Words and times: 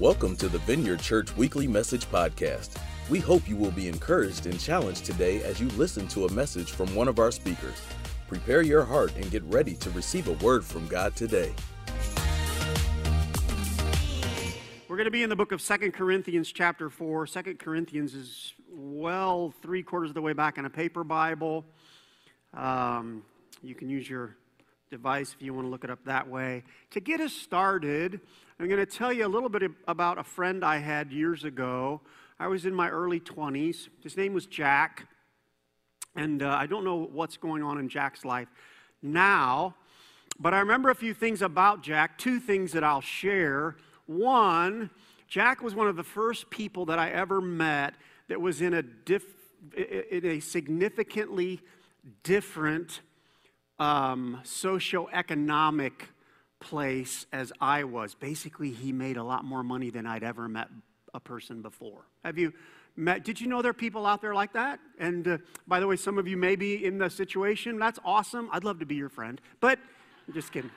Welcome 0.00 0.36
to 0.36 0.48
the 0.48 0.60
Vineyard 0.60 1.00
Church 1.00 1.36
Weekly 1.36 1.66
Message 1.66 2.06
Podcast. 2.08 2.80
We 3.10 3.18
hope 3.18 3.48
you 3.48 3.56
will 3.56 3.72
be 3.72 3.88
encouraged 3.88 4.46
and 4.46 4.60
challenged 4.60 5.04
today 5.04 5.42
as 5.42 5.60
you 5.60 5.66
listen 5.70 6.06
to 6.08 6.26
a 6.26 6.32
message 6.32 6.70
from 6.70 6.94
one 6.94 7.08
of 7.08 7.18
our 7.18 7.32
speakers. 7.32 7.82
Prepare 8.28 8.62
your 8.62 8.84
heart 8.84 9.12
and 9.16 9.28
get 9.28 9.42
ready 9.46 9.74
to 9.74 9.90
receive 9.90 10.28
a 10.28 10.34
word 10.34 10.64
from 10.64 10.86
God 10.86 11.16
today. 11.16 11.52
We're 14.86 14.96
going 14.96 15.06
to 15.06 15.10
be 15.10 15.24
in 15.24 15.30
the 15.30 15.36
book 15.36 15.50
of 15.50 15.60
Second 15.60 15.94
Corinthians, 15.94 16.52
chapter 16.52 16.90
4. 16.90 17.26
Second 17.26 17.58
Corinthians 17.58 18.14
is 18.14 18.52
well 18.70 19.52
three 19.62 19.82
quarters 19.82 20.10
of 20.10 20.14
the 20.14 20.22
way 20.22 20.32
back 20.32 20.58
in 20.58 20.64
a 20.64 20.70
paper 20.70 21.02
Bible. 21.02 21.64
Um, 22.54 23.24
you 23.64 23.74
can 23.74 23.90
use 23.90 24.08
your 24.08 24.36
device 24.90 25.34
if 25.34 25.42
you 25.42 25.52
want 25.52 25.66
to 25.66 25.70
look 25.70 25.82
it 25.82 25.90
up 25.90 26.04
that 26.04 26.28
way. 26.28 26.62
To 26.92 27.00
get 27.00 27.20
us 27.20 27.32
started, 27.32 28.20
I'm 28.60 28.66
going 28.66 28.84
to 28.84 28.86
tell 28.86 29.12
you 29.12 29.24
a 29.24 29.28
little 29.28 29.48
bit 29.48 29.70
about 29.86 30.18
a 30.18 30.24
friend 30.24 30.64
I 30.64 30.78
had 30.78 31.12
years 31.12 31.44
ago. 31.44 32.00
I 32.40 32.48
was 32.48 32.66
in 32.66 32.74
my 32.74 32.90
early 32.90 33.20
20s. 33.20 33.88
His 34.02 34.16
name 34.16 34.32
was 34.32 34.46
Jack. 34.46 35.06
And 36.16 36.42
uh, 36.42 36.56
I 36.58 36.66
don't 36.66 36.82
know 36.82 37.08
what's 37.12 37.36
going 37.36 37.62
on 37.62 37.78
in 37.78 37.88
Jack's 37.88 38.24
life 38.24 38.48
now, 39.00 39.76
but 40.40 40.54
I 40.54 40.58
remember 40.58 40.90
a 40.90 40.94
few 40.96 41.14
things 41.14 41.40
about 41.40 41.84
Jack, 41.84 42.18
two 42.18 42.40
things 42.40 42.72
that 42.72 42.82
I'll 42.82 43.00
share. 43.00 43.76
One, 44.06 44.90
Jack 45.28 45.62
was 45.62 45.76
one 45.76 45.86
of 45.86 45.94
the 45.94 46.02
first 46.02 46.50
people 46.50 46.86
that 46.86 46.98
I 46.98 47.10
ever 47.10 47.40
met 47.40 47.94
that 48.26 48.40
was 48.40 48.60
in 48.60 48.74
a, 48.74 48.82
diff, 48.82 49.22
in 49.76 50.26
a 50.26 50.40
significantly 50.40 51.60
different 52.24 53.02
um, 53.78 54.40
socioeconomic 54.42 55.92
place 56.60 57.26
as 57.32 57.52
I 57.60 57.84
was. 57.84 58.14
Basically, 58.14 58.70
he 58.70 58.92
made 58.92 59.16
a 59.16 59.24
lot 59.24 59.44
more 59.44 59.62
money 59.62 59.90
than 59.90 60.06
I'd 60.06 60.24
ever 60.24 60.48
met 60.48 60.68
a 61.14 61.20
person 61.20 61.62
before. 61.62 62.06
Have 62.24 62.38
you 62.38 62.52
met? 62.96 63.24
Did 63.24 63.40
you 63.40 63.46
know 63.46 63.62
there 63.62 63.70
are 63.70 63.74
people 63.74 64.06
out 64.06 64.20
there 64.20 64.34
like 64.34 64.52
that? 64.54 64.80
And 64.98 65.26
uh, 65.26 65.38
by 65.66 65.80
the 65.80 65.86
way, 65.86 65.96
some 65.96 66.18
of 66.18 66.26
you 66.26 66.36
may 66.36 66.56
be 66.56 66.84
in 66.84 66.98
the 66.98 67.08
situation. 67.08 67.78
That's 67.78 67.98
awesome. 68.04 68.48
I'd 68.52 68.64
love 68.64 68.80
to 68.80 68.86
be 68.86 68.96
your 68.96 69.08
friend. 69.08 69.40
But 69.60 69.78
I'm 70.26 70.34
just 70.34 70.52
kidding. 70.52 70.70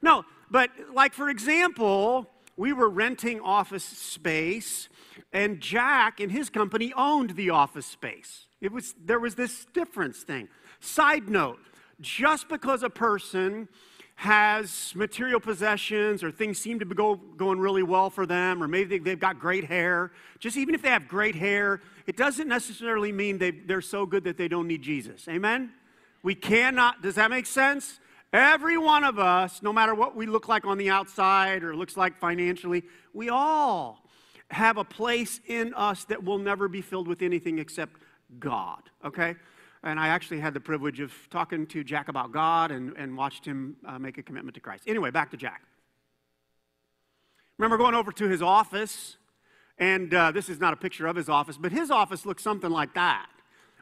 No, 0.00 0.24
but 0.50 0.70
like 0.92 1.14
for 1.14 1.28
example, 1.28 2.28
we 2.56 2.72
were 2.72 2.88
renting 2.88 3.40
office 3.40 3.84
space, 3.84 4.88
and 5.32 5.60
Jack 5.60 6.20
and 6.20 6.30
his 6.30 6.50
company 6.50 6.92
owned 6.96 7.30
the 7.30 7.50
office 7.50 7.86
space. 7.86 8.46
It 8.60 8.72
was 8.72 8.94
there 9.04 9.20
was 9.20 9.34
this 9.34 9.66
difference 9.72 10.22
thing. 10.22 10.48
Side 10.80 11.28
note, 11.28 11.60
just 12.00 12.48
because 12.48 12.82
a 12.82 12.90
person 12.90 13.68
has 14.22 14.92
material 14.94 15.40
possessions 15.40 16.22
or 16.22 16.30
things 16.30 16.56
seem 16.56 16.78
to 16.78 16.86
be 16.86 16.94
go, 16.94 17.16
going 17.16 17.58
really 17.58 17.82
well 17.82 18.08
for 18.08 18.24
them, 18.24 18.62
or 18.62 18.68
maybe 18.68 18.96
they, 18.96 19.10
have 19.10 19.18
got 19.18 19.40
great 19.40 19.64
hair. 19.64 20.12
Just 20.38 20.56
even 20.56 20.76
if 20.76 20.82
they 20.82 20.90
have 20.90 21.08
great 21.08 21.34
hair, 21.34 21.80
it 22.06 22.16
doesn't 22.16 22.46
necessarily 22.46 23.10
mean 23.10 23.36
they, 23.36 23.50
they're 23.50 23.80
so 23.80 24.06
good 24.06 24.22
that 24.22 24.36
they 24.36 24.46
don't 24.46 24.68
need 24.68 24.80
Jesus. 24.80 25.26
Amen? 25.28 25.72
We 26.22 26.36
cannot, 26.36 27.02
does 27.02 27.16
that 27.16 27.30
make 27.30 27.46
sense? 27.46 27.98
Every 28.32 28.78
one 28.78 29.02
of 29.02 29.18
us, 29.18 29.60
no 29.60 29.72
matter 29.72 29.92
what 29.92 30.14
we 30.14 30.26
look 30.26 30.46
like 30.46 30.64
on 30.66 30.78
the 30.78 30.88
outside 30.88 31.64
or 31.64 31.74
looks 31.74 31.96
like 31.96 32.16
financially, 32.16 32.84
we 33.12 33.28
all 33.28 34.08
have 34.52 34.76
a 34.76 34.84
place 34.84 35.40
in 35.48 35.74
us 35.74 36.04
that 36.04 36.22
will 36.22 36.38
never 36.38 36.68
be 36.68 36.80
filled 36.80 37.08
with 37.08 37.22
anything 37.22 37.58
except 37.58 37.96
God, 38.38 38.82
okay? 39.04 39.34
And 39.84 39.98
I 39.98 40.08
actually 40.08 40.40
had 40.40 40.54
the 40.54 40.60
privilege 40.60 41.00
of 41.00 41.12
talking 41.30 41.66
to 41.68 41.82
Jack 41.82 42.08
about 42.08 42.32
God 42.32 42.70
and, 42.70 42.96
and 42.96 43.16
watched 43.16 43.44
him 43.44 43.76
uh, 43.86 43.98
make 43.98 44.18
a 44.18 44.22
commitment 44.22 44.54
to 44.54 44.60
Christ. 44.60 44.84
Anyway, 44.86 45.10
back 45.10 45.30
to 45.32 45.36
Jack. 45.36 45.62
Remember 47.58 47.76
going 47.76 47.94
over 47.94 48.12
to 48.12 48.28
his 48.28 48.42
office, 48.42 49.16
and 49.78 50.12
uh, 50.14 50.30
this 50.30 50.48
is 50.48 50.60
not 50.60 50.72
a 50.72 50.76
picture 50.76 51.06
of 51.06 51.16
his 51.16 51.28
office, 51.28 51.56
but 51.56 51.72
his 51.72 51.90
office 51.90 52.24
looked 52.24 52.40
something 52.40 52.70
like 52.70 52.94
that, 52.94 53.26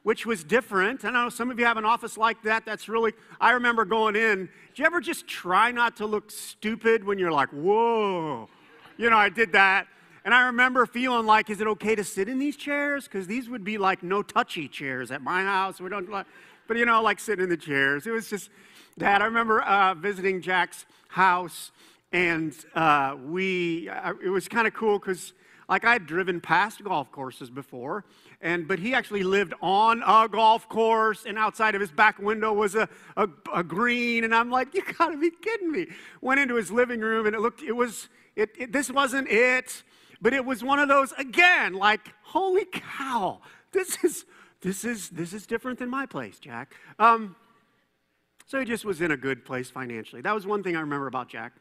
which 0.02 0.26
was 0.26 0.42
different. 0.42 1.04
I 1.04 1.10
know 1.10 1.28
some 1.28 1.50
of 1.50 1.58
you 1.58 1.66
have 1.66 1.76
an 1.76 1.84
office 1.84 2.16
like 2.16 2.42
that. 2.42 2.64
That's 2.64 2.88
really, 2.88 3.12
I 3.40 3.52
remember 3.52 3.84
going 3.84 4.16
in. 4.16 4.46
Do 4.74 4.82
you 4.82 4.86
ever 4.86 5.00
just 5.00 5.26
try 5.26 5.70
not 5.70 5.96
to 5.96 6.06
look 6.06 6.30
stupid 6.30 7.04
when 7.04 7.18
you're 7.18 7.32
like, 7.32 7.50
whoa? 7.50 8.48
You 8.96 9.10
know, 9.10 9.16
I 9.16 9.28
did 9.28 9.52
that. 9.52 9.86
And 10.24 10.34
I 10.34 10.46
remember 10.46 10.84
feeling 10.86 11.26
like, 11.26 11.48
is 11.48 11.60
it 11.60 11.66
okay 11.66 11.94
to 11.94 12.04
sit 12.04 12.28
in 12.28 12.38
these 12.38 12.56
chairs? 12.56 13.04
Because 13.04 13.26
these 13.26 13.48
would 13.48 13.64
be 13.64 13.78
like 13.78 14.02
no 14.02 14.22
touchy 14.22 14.68
chairs 14.68 15.10
at 15.10 15.22
my 15.22 15.42
house. 15.42 15.80
We 15.80 15.88
don't 15.88 16.10
like, 16.10 16.26
but 16.68 16.76
you 16.76 16.84
know, 16.84 17.02
like 17.02 17.18
sitting 17.18 17.44
in 17.44 17.50
the 17.50 17.56
chairs. 17.56 18.06
It 18.06 18.10
was 18.10 18.28
just 18.28 18.50
that. 18.98 19.22
I 19.22 19.24
remember 19.24 19.62
uh, 19.62 19.94
visiting 19.94 20.42
Jack's 20.42 20.84
house, 21.08 21.72
and 22.12 22.54
uh, 22.74 23.16
we, 23.26 23.88
uh, 23.88 24.12
it 24.22 24.28
was 24.28 24.46
kind 24.46 24.66
of 24.66 24.74
cool 24.74 24.98
because 24.98 25.32
like 25.70 25.84
I'd 25.84 26.06
driven 26.06 26.40
past 26.40 26.82
golf 26.84 27.10
courses 27.12 27.48
before, 27.48 28.04
and 28.42 28.68
but 28.68 28.78
he 28.78 28.92
actually 28.92 29.22
lived 29.22 29.54
on 29.62 30.02
a 30.06 30.28
golf 30.28 30.68
course, 30.68 31.24
and 31.26 31.38
outside 31.38 31.74
of 31.74 31.80
his 31.80 31.90
back 31.92 32.18
window 32.18 32.52
was 32.52 32.74
a, 32.74 32.88
a, 33.16 33.28
a 33.54 33.62
green, 33.62 34.24
and 34.24 34.34
I'm 34.34 34.50
like, 34.50 34.74
you 34.74 34.82
gotta 34.98 35.16
be 35.16 35.30
kidding 35.30 35.72
me. 35.72 35.86
Went 36.20 36.40
into 36.40 36.56
his 36.56 36.70
living 36.70 37.00
room, 37.00 37.26
and 37.26 37.34
it 37.34 37.40
looked, 37.40 37.62
it 37.62 37.72
was, 37.72 38.08
it, 38.36 38.50
it 38.58 38.72
this 38.72 38.90
wasn't 38.90 39.28
it. 39.30 39.82
But 40.20 40.32
it 40.34 40.44
was 40.44 40.62
one 40.62 40.78
of 40.78 40.88
those, 40.88 41.12
again, 41.12 41.74
like, 41.74 42.12
holy 42.22 42.66
cow, 42.70 43.40
this 43.72 44.02
is, 44.04 44.24
this 44.60 44.84
is, 44.84 45.08
this 45.10 45.32
is 45.32 45.46
different 45.46 45.78
than 45.78 45.88
my 45.88 46.06
place, 46.06 46.38
Jack. 46.38 46.74
Um, 46.98 47.36
so 48.46 48.58
he 48.58 48.64
just 48.64 48.84
was 48.84 49.00
in 49.00 49.12
a 49.12 49.16
good 49.16 49.44
place 49.44 49.70
financially. 49.70 50.22
That 50.22 50.34
was 50.34 50.46
one 50.46 50.62
thing 50.62 50.76
I 50.76 50.80
remember 50.80 51.06
about 51.06 51.28
Jack. 51.28 51.52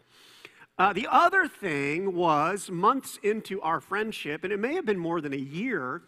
Uh, 0.78 0.94
the 0.94 1.08
other 1.12 1.48
thing 1.48 2.16
was 2.16 2.72
months 2.72 3.20
into 3.22 3.62
our 3.62 3.80
friendship, 3.80 4.44
and 4.44 4.52
it 4.52 4.60
may 4.60 4.74
have 4.76 4.86
been 4.86 4.98
more 4.98 5.22
than 5.22 5.34
a 5.34 5.38
year, 5.38 6.04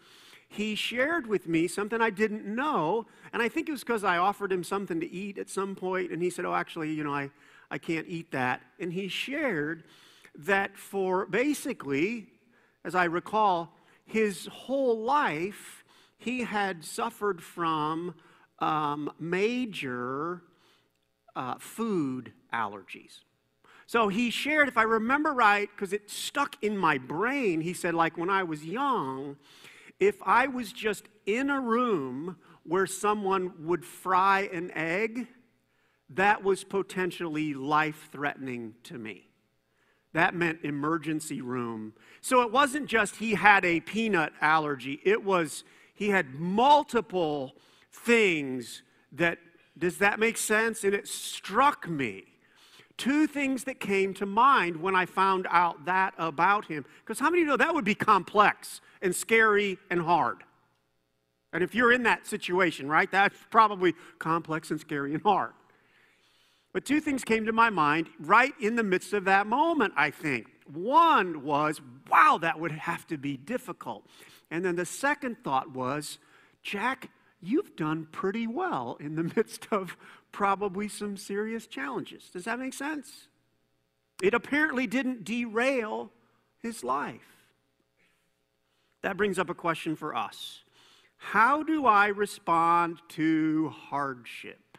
he 0.48 0.74
shared 0.74 1.26
with 1.26 1.46
me 1.46 1.66
something 1.66 2.00
I 2.00 2.10
didn't 2.10 2.44
know. 2.44 3.06
And 3.32 3.42
I 3.42 3.48
think 3.48 3.68
it 3.68 3.72
was 3.72 3.82
because 3.82 4.04
I 4.04 4.18
offered 4.18 4.52
him 4.52 4.64
something 4.64 5.00
to 5.00 5.10
eat 5.10 5.38
at 5.38 5.48
some 5.48 5.74
point, 5.74 6.10
and 6.10 6.22
he 6.22 6.30
said, 6.30 6.44
Oh, 6.44 6.54
actually, 6.54 6.92
you 6.92 7.04
know, 7.04 7.14
I, 7.14 7.30
I 7.70 7.78
can't 7.78 8.06
eat 8.08 8.30
that. 8.32 8.62
And 8.78 8.92
he 8.92 9.08
shared 9.08 9.84
that 10.34 10.76
for 10.76 11.26
basically 11.26 12.31
as 12.84 12.94
I 12.94 13.04
recall, 13.04 13.74
his 14.04 14.46
whole 14.46 14.98
life 14.98 15.84
he 16.18 16.40
had 16.40 16.84
suffered 16.84 17.42
from 17.42 18.14
um, 18.60 19.12
major 19.18 20.42
uh, 21.34 21.54
food 21.58 22.32
allergies. 22.52 23.20
So 23.86 24.08
he 24.08 24.30
shared, 24.30 24.68
if 24.68 24.78
I 24.78 24.84
remember 24.84 25.32
right, 25.32 25.68
because 25.74 25.92
it 25.92 26.10
stuck 26.10 26.56
in 26.62 26.78
my 26.78 26.96
brain, 26.98 27.60
he 27.60 27.74
said, 27.74 27.94
like 27.94 28.16
when 28.16 28.30
I 28.30 28.42
was 28.44 28.64
young, 28.64 29.36
if 29.98 30.16
I 30.24 30.46
was 30.46 30.72
just 30.72 31.08
in 31.26 31.50
a 31.50 31.60
room 31.60 32.36
where 32.62 32.86
someone 32.86 33.52
would 33.66 33.84
fry 33.84 34.48
an 34.52 34.70
egg, 34.72 35.26
that 36.10 36.44
was 36.44 36.64
potentially 36.64 37.54
life 37.54 38.08
threatening 38.12 38.74
to 38.84 38.98
me. 38.98 39.31
That 40.12 40.34
meant 40.34 40.60
emergency 40.62 41.40
room. 41.40 41.94
So 42.20 42.42
it 42.42 42.52
wasn't 42.52 42.86
just 42.86 43.16
he 43.16 43.34
had 43.34 43.64
a 43.64 43.80
peanut 43.80 44.32
allergy, 44.40 45.00
it 45.04 45.24
was 45.24 45.64
he 45.94 46.08
had 46.08 46.34
multiple 46.34 47.54
things 47.92 48.82
that, 49.12 49.38
does 49.78 49.98
that 49.98 50.18
make 50.18 50.36
sense? 50.36 50.84
And 50.84 50.94
it 50.94 51.06
struck 51.06 51.88
me. 51.88 52.24
Two 52.96 53.26
things 53.26 53.64
that 53.64 53.80
came 53.80 54.14
to 54.14 54.26
mind 54.26 54.76
when 54.76 54.94
I 54.94 55.06
found 55.06 55.46
out 55.50 55.84
that 55.86 56.14
about 56.18 56.66
him. 56.66 56.84
Because 57.00 57.18
how 57.18 57.30
many 57.30 57.44
know 57.44 57.56
that 57.56 57.74
would 57.74 57.84
be 57.84 57.94
complex 57.94 58.80
and 59.00 59.14
scary 59.14 59.78
and 59.90 60.00
hard? 60.00 60.38
And 61.52 61.62
if 61.62 61.74
you're 61.74 61.92
in 61.92 62.02
that 62.04 62.26
situation, 62.26 62.88
right, 62.88 63.10
that's 63.10 63.36
probably 63.50 63.94
complex 64.18 64.70
and 64.70 64.80
scary 64.80 65.14
and 65.14 65.22
hard. 65.22 65.52
But 66.72 66.84
two 66.86 67.00
things 67.00 67.22
came 67.24 67.44
to 67.46 67.52
my 67.52 67.70
mind 67.70 68.08
right 68.18 68.54
in 68.60 68.76
the 68.76 68.82
midst 68.82 69.12
of 69.12 69.24
that 69.26 69.46
moment, 69.46 69.92
I 69.96 70.10
think. 70.10 70.46
One 70.72 71.42
was, 71.42 71.80
wow, 72.10 72.38
that 72.40 72.58
would 72.58 72.72
have 72.72 73.06
to 73.08 73.18
be 73.18 73.36
difficult. 73.36 74.06
And 74.50 74.64
then 74.64 74.76
the 74.76 74.86
second 74.86 75.36
thought 75.44 75.70
was, 75.72 76.18
Jack, 76.62 77.10
you've 77.42 77.76
done 77.76 78.06
pretty 78.10 78.46
well 78.46 78.96
in 79.00 79.16
the 79.16 79.24
midst 79.36 79.68
of 79.70 79.96
probably 80.30 80.88
some 80.88 81.16
serious 81.16 81.66
challenges. 81.66 82.30
Does 82.32 82.44
that 82.44 82.58
make 82.58 82.74
sense? 82.74 83.28
It 84.22 84.34
apparently 84.34 84.86
didn't 84.86 85.24
derail 85.24 86.10
his 86.62 86.84
life. 86.84 87.20
That 89.02 89.16
brings 89.16 89.38
up 89.38 89.50
a 89.50 89.54
question 89.54 89.96
for 89.96 90.14
us 90.14 90.60
How 91.16 91.62
do 91.62 91.86
I 91.86 92.06
respond 92.06 93.00
to 93.10 93.70
hardship? 93.70 94.71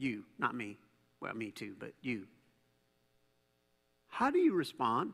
You, 0.00 0.24
not 0.38 0.54
me. 0.54 0.78
Well, 1.20 1.34
me 1.34 1.50
too, 1.50 1.74
but 1.78 1.92
you. 2.00 2.26
How 4.08 4.30
do 4.30 4.38
you 4.38 4.54
respond? 4.54 5.12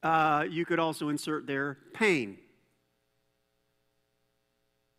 Uh, 0.00 0.44
you 0.48 0.64
could 0.64 0.78
also 0.78 1.08
insert 1.08 1.48
there 1.48 1.78
pain, 1.92 2.38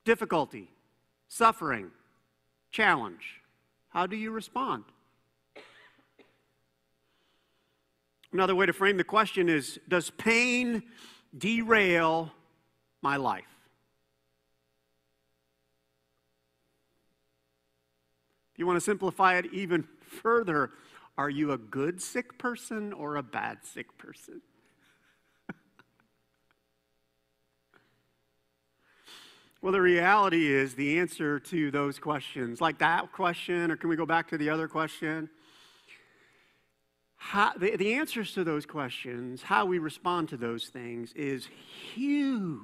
difficulty, 0.04 0.70
suffering, 1.30 1.92
challenge. 2.70 3.42
How 3.88 4.08
do 4.08 4.18
you 4.18 4.32
respond? 4.32 4.84
Another 8.34 8.56
way 8.56 8.66
to 8.66 8.74
frame 8.74 8.98
the 8.98 9.06
question 9.06 9.48
is 9.48 9.80
Does 9.88 10.10
pain 10.10 10.84
derail 11.38 12.30
my 13.02 13.16
life? 13.16 13.46
If 13.46 13.54
you 18.64 18.68
want 18.68 18.78
to 18.78 18.82
simplify 18.82 19.36
it 19.36 19.48
even 19.52 19.86
further, 20.24 20.72
are 21.18 21.30
you 21.30 21.52
a 21.52 21.58
good 21.58 22.02
sick 22.02 22.38
person 22.38 22.94
or 22.94 23.18
a 23.18 23.24
bad 23.24 23.58
sick 23.64 23.98
person? 23.98 24.42
well, 29.62 29.74
the 29.74 29.82
reality 29.82 30.50
is 30.50 30.76
the 30.76 30.98
answer 30.98 31.40
to 31.42 31.72
those 31.72 32.00
questions, 32.00 32.62
like 32.62 32.78
that 32.78 33.12
question, 33.12 33.70
or 33.70 33.76
can 33.76 33.90
we 33.90 33.98
go 33.98 34.06
back 34.06 34.30
to 34.30 34.38
the 34.38 34.50
other 34.50 34.70
question? 34.70 35.30
How, 37.18 37.52
the, 37.58 37.76
the 37.76 37.96
answers 37.96 38.34
to 38.36 38.46
those 38.46 38.66
questions, 38.66 39.44
how 39.44 39.66
we 39.66 39.78
respond 39.78 40.30
to 40.30 40.38
those 40.38 40.68
things, 40.68 41.12
is 41.14 41.50
huge 41.94 42.62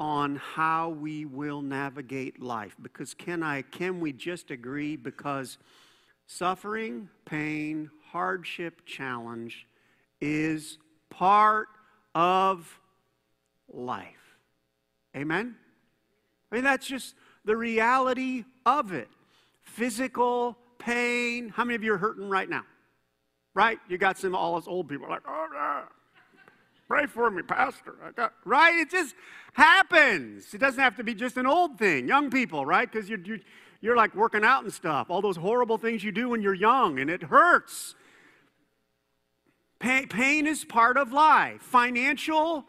on 0.00 0.36
how 0.36 0.90
we 0.90 1.24
will 1.24 1.60
navigate 1.60 2.40
life. 2.40 2.76
Because 2.80 3.14
can 3.14 3.42
I 3.42 3.62
can 3.62 4.00
we 4.00 4.12
just 4.12 4.50
agree 4.50 4.96
because 4.96 5.58
suffering, 6.26 7.08
pain, 7.24 7.90
hardship, 8.12 8.82
challenge 8.86 9.66
is 10.20 10.78
part 11.10 11.68
of 12.14 12.80
life. 13.72 14.36
Amen? 15.16 15.56
I 16.50 16.54
mean 16.54 16.64
that's 16.64 16.86
just 16.86 17.14
the 17.44 17.56
reality 17.56 18.44
of 18.64 18.92
it. 18.92 19.08
Physical 19.62 20.56
pain. 20.78 21.48
How 21.48 21.64
many 21.64 21.74
of 21.74 21.82
you 21.82 21.94
are 21.94 21.98
hurting 21.98 22.28
right 22.28 22.48
now? 22.48 22.64
Right? 23.54 23.78
You 23.88 23.98
got 23.98 24.16
some 24.16 24.34
all 24.34 24.56
us 24.56 24.68
old 24.68 24.88
people 24.88 25.08
like, 25.08 25.22
oh 25.26 25.46
yeah. 25.52 25.82
Pray 26.88 27.04
for 27.04 27.30
me, 27.30 27.42
Pastor. 27.42 27.94
right? 28.46 28.74
It 28.76 28.90
just 28.90 29.14
happens. 29.52 30.54
It 30.54 30.58
doesn't 30.58 30.82
have 30.82 30.96
to 30.96 31.04
be 31.04 31.14
just 31.14 31.36
an 31.36 31.46
old 31.46 31.78
thing. 31.78 32.08
Young 32.08 32.30
people, 32.30 32.64
right? 32.64 32.90
Because 32.90 33.10
you're, 33.10 33.20
you're, 33.20 33.38
you're 33.82 33.96
like 33.96 34.14
working 34.14 34.42
out 34.42 34.64
and 34.64 34.72
stuff. 34.72 35.10
All 35.10 35.20
those 35.20 35.36
horrible 35.36 35.76
things 35.76 36.02
you 36.02 36.12
do 36.12 36.30
when 36.30 36.40
you're 36.40 36.54
young, 36.54 36.98
and 36.98 37.10
it 37.10 37.24
hurts. 37.24 37.94
Pain, 39.78 40.08
pain 40.08 40.46
is 40.46 40.64
part 40.64 40.96
of 40.96 41.12
life. 41.12 41.60
Financial 41.60 42.64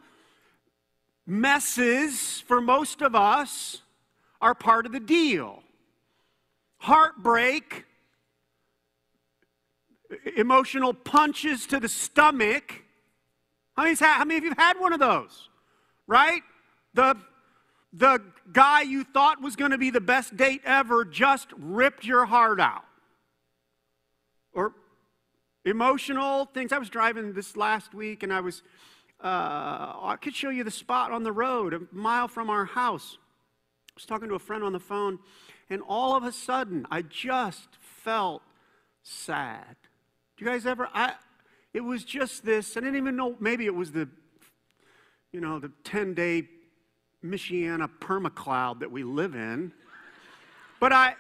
messes, 1.26 2.44
for 2.46 2.60
most 2.60 3.02
of 3.02 3.16
us, 3.16 3.84
are 4.42 4.54
part 4.54 4.86
of 4.86 4.92
the 4.92 5.00
deal. 5.00 5.64
Heartbreak, 6.80 7.86
emotional 10.36 10.94
punches 10.94 11.66
to 11.68 11.80
the 11.80 11.90
stomach 11.90 12.84
how, 13.80 13.86
many, 13.86 13.96
how 13.98 14.26
many 14.26 14.38
of 14.40 14.44
you 14.44 14.50
have 14.50 14.58
had 14.58 14.80
one 14.80 14.92
of 14.92 15.00
those? 15.00 15.48
Right? 16.06 16.42
The, 16.96 17.16
the 17.94 18.22
guy 18.52 18.82
you 18.82 19.06
thought 19.06 19.42
was 19.42 19.56
going 19.56 19.72
to 19.72 19.78
be 19.78 19.90
the 19.90 20.02
best 20.02 20.36
date 20.36 20.62
ever 20.66 21.06
just 21.06 21.48
ripped 21.58 22.04
your 22.04 22.26
heart 22.26 22.60
out. 22.60 22.84
Or 24.52 24.74
emotional 25.64 26.46
things. 26.46 26.74
I 26.74 26.78
was 26.78 26.90
driving 26.90 27.32
this 27.32 27.56
last 27.56 27.94
week 27.94 28.22
and 28.22 28.34
I 28.34 28.42
was, 28.42 28.64
uh, 29.24 29.94
I 30.02 30.18
could 30.22 30.36
show 30.36 30.50
you 30.50 30.66
the 30.66 30.72
spot 30.72 31.12
on 31.12 31.24
the 31.24 31.32
road 31.32 31.74
a 31.74 31.80
mile 31.94 32.28
from 32.28 32.50
our 32.50 32.66
house. 32.66 33.18
I 33.92 33.94
was 33.96 34.06
talking 34.06 34.28
to 34.28 34.36
a 34.36 34.40
friend 34.40 34.62
on 34.62 34.74
the 34.74 34.80
phone 34.80 35.20
and 35.70 35.82
all 35.88 36.18
of 36.18 36.26
a 36.26 36.34
sudden 36.34 36.86
I 36.92 37.02
just 37.04 37.70
felt 37.80 38.42
sad. 39.04 39.78
Do 40.36 40.44
you 40.44 40.52
guys 40.52 40.66
ever? 40.66 40.90
I, 40.94 41.14
it 41.74 41.82
was 41.82 42.04
just 42.04 42.46
this, 42.46 42.76
I 42.76 42.80
didn't 42.80 42.96
even 42.96 43.16
know, 43.16 43.36
maybe 43.40 43.66
it 43.66 43.76
was 43.76 43.92
the, 43.92 44.10
you 45.32 45.42
know, 45.42 45.60
the 45.60 45.72
10 45.84 46.14
day 46.14 46.48
Michiana 47.24 47.90
permacloud 48.00 48.80
that 48.80 48.92
we 48.92 49.04
live 49.04 49.36
in. 49.36 49.72
But 50.80 50.94
I, 50.94 51.16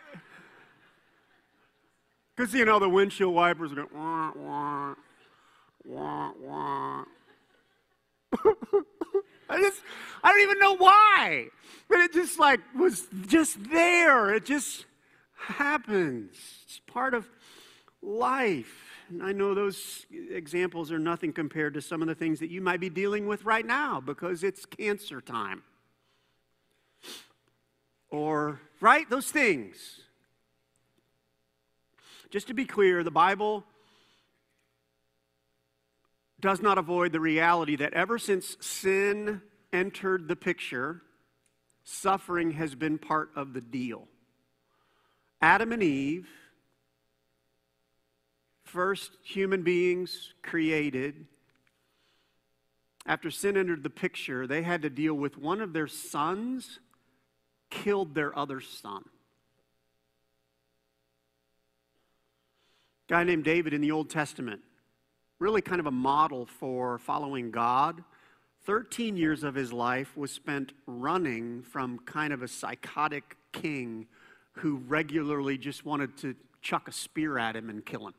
because, 2.36 2.54
you 2.54 2.64
know, 2.66 2.80
the 2.80 2.88
windshield 2.88 3.34
wipers 3.34 3.74
are 3.74 3.76
going, 3.76 3.88
wah, 3.94 4.32
wah, 4.36 4.96
wah, 5.84 6.32
wah. 6.40 7.04
I 9.50 9.60
just, 9.60 9.82
I 10.24 10.32
don't 10.32 10.42
even 10.42 10.60
know 10.60 10.78
why. 10.78 11.48
But 11.90 12.00
it 12.00 12.14
just 12.14 12.40
like 12.40 12.62
was 12.78 13.08
just 13.28 13.58
there. 13.70 14.34
It 14.34 14.46
just 14.46 14.86
happens. 15.36 16.38
It's 16.64 16.80
part 16.88 17.14
of 17.14 17.28
life. 18.02 18.74
And 19.10 19.24
I 19.24 19.32
know 19.32 19.54
those 19.54 20.06
examples 20.12 20.92
are 20.92 21.00
nothing 21.00 21.34
compared 21.34 21.74
to 21.74 21.82
some 21.82 22.02
of 22.02 22.08
the 22.08 22.16
things 22.16 22.40
that 22.40 22.50
you 22.50 22.62
might 22.62 22.80
be 22.80 22.90
dealing 22.90 23.28
with 23.28 23.44
right 23.44 23.66
now 23.66 24.00
because 24.00 24.44
it's 24.44 24.66
cancer 24.66 25.22
time. 25.22 25.64
Or, 28.12 28.62
right? 28.82 29.10
Those 29.10 29.32
things. 29.32 30.02
Just 32.30 32.48
to 32.48 32.54
be 32.54 32.66
clear, 32.66 33.04
the 33.04 33.12
Bible 33.12 33.64
does 36.40 36.62
not 36.62 36.78
avoid 36.78 37.12
the 37.12 37.20
reality 37.20 37.76
that 37.76 37.94
ever 37.94 38.18
since 38.18 38.56
sin 38.62 39.42
entered 39.74 40.28
the 40.28 40.36
picture, 40.36 41.02
suffering 41.84 42.52
has 42.52 42.76
been 42.76 42.98
part 42.98 43.30
of 43.36 43.54
the 43.54 43.62
deal. 43.62 44.08
Adam 45.42 45.72
and 45.72 45.84
Eve 45.84 46.28
first 48.72 49.12
human 49.24 49.64
beings 49.64 50.34
created, 50.42 51.26
after 53.06 53.32
sin 53.32 53.58
entered 53.58 53.84
the 53.84 53.90
picture, 53.90 54.48
they 54.48 54.62
had 54.62 54.82
to 54.84 54.90
deal 54.90 55.14
with 55.14 55.38
one 55.38 55.62
of 55.62 55.74
their 55.74 55.88
sons 55.88 56.80
killed 57.70 58.16
their 58.16 58.38
other 58.38 58.60
son. 58.60 59.04
guy 63.10 63.24
named 63.24 63.44
David 63.44 63.74
in 63.74 63.82
the 63.82 63.92
Old 63.92 64.10
Testament, 64.10 64.62
really 65.40 65.64
kind 65.64 65.80
of 65.80 65.88
a 65.88 65.92
model 65.92 66.46
for 66.46 67.00
following 67.00 67.50
God. 67.50 68.04
13 68.66 69.18
years 69.18 69.44
of 69.44 69.56
his 69.56 69.74
life 69.74 70.16
was 70.16 70.32
spent 70.32 70.74
running 70.86 71.64
from 71.64 71.98
kind 72.06 72.32
of 72.32 72.44
a 72.44 72.48
psychotic 72.48 73.36
king 73.52 74.06
who 74.52 74.78
regularly 74.88 75.58
just 75.58 75.86
wanted 75.86 76.16
to 76.18 76.36
chuck 76.62 76.88
a 76.88 76.92
spear 76.92 77.40
at 77.40 77.56
him 77.56 77.70
and 77.72 77.84
kill 77.84 78.06
him. 78.06 78.14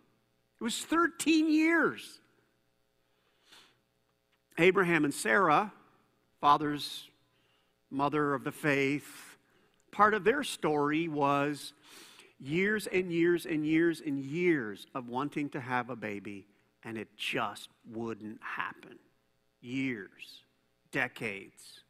It 0.60 0.64
was 0.64 0.78
13 0.84 1.50
years. 1.50 2.20
Abraham 4.58 5.04
and 5.04 5.14
Sarah, 5.14 5.72
father's 6.40 7.08
mother 7.90 8.34
of 8.34 8.44
the 8.44 8.52
faith, 8.52 9.38
part 9.90 10.12
of 10.12 10.22
their 10.22 10.44
story 10.44 11.08
was 11.08 11.72
years 12.38 12.86
and 12.86 13.10
years 13.10 13.46
and 13.46 13.66
years 13.66 14.02
and 14.04 14.22
years 14.22 14.86
of 14.94 15.08
wanting 15.08 15.48
to 15.50 15.60
have 15.60 15.88
a 15.88 15.96
baby, 15.96 16.46
and 16.84 16.98
it 16.98 17.08
just 17.16 17.70
wouldn't 17.90 18.40
happen. 18.42 18.98
Years, 19.62 20.42
decades 20.92 21.80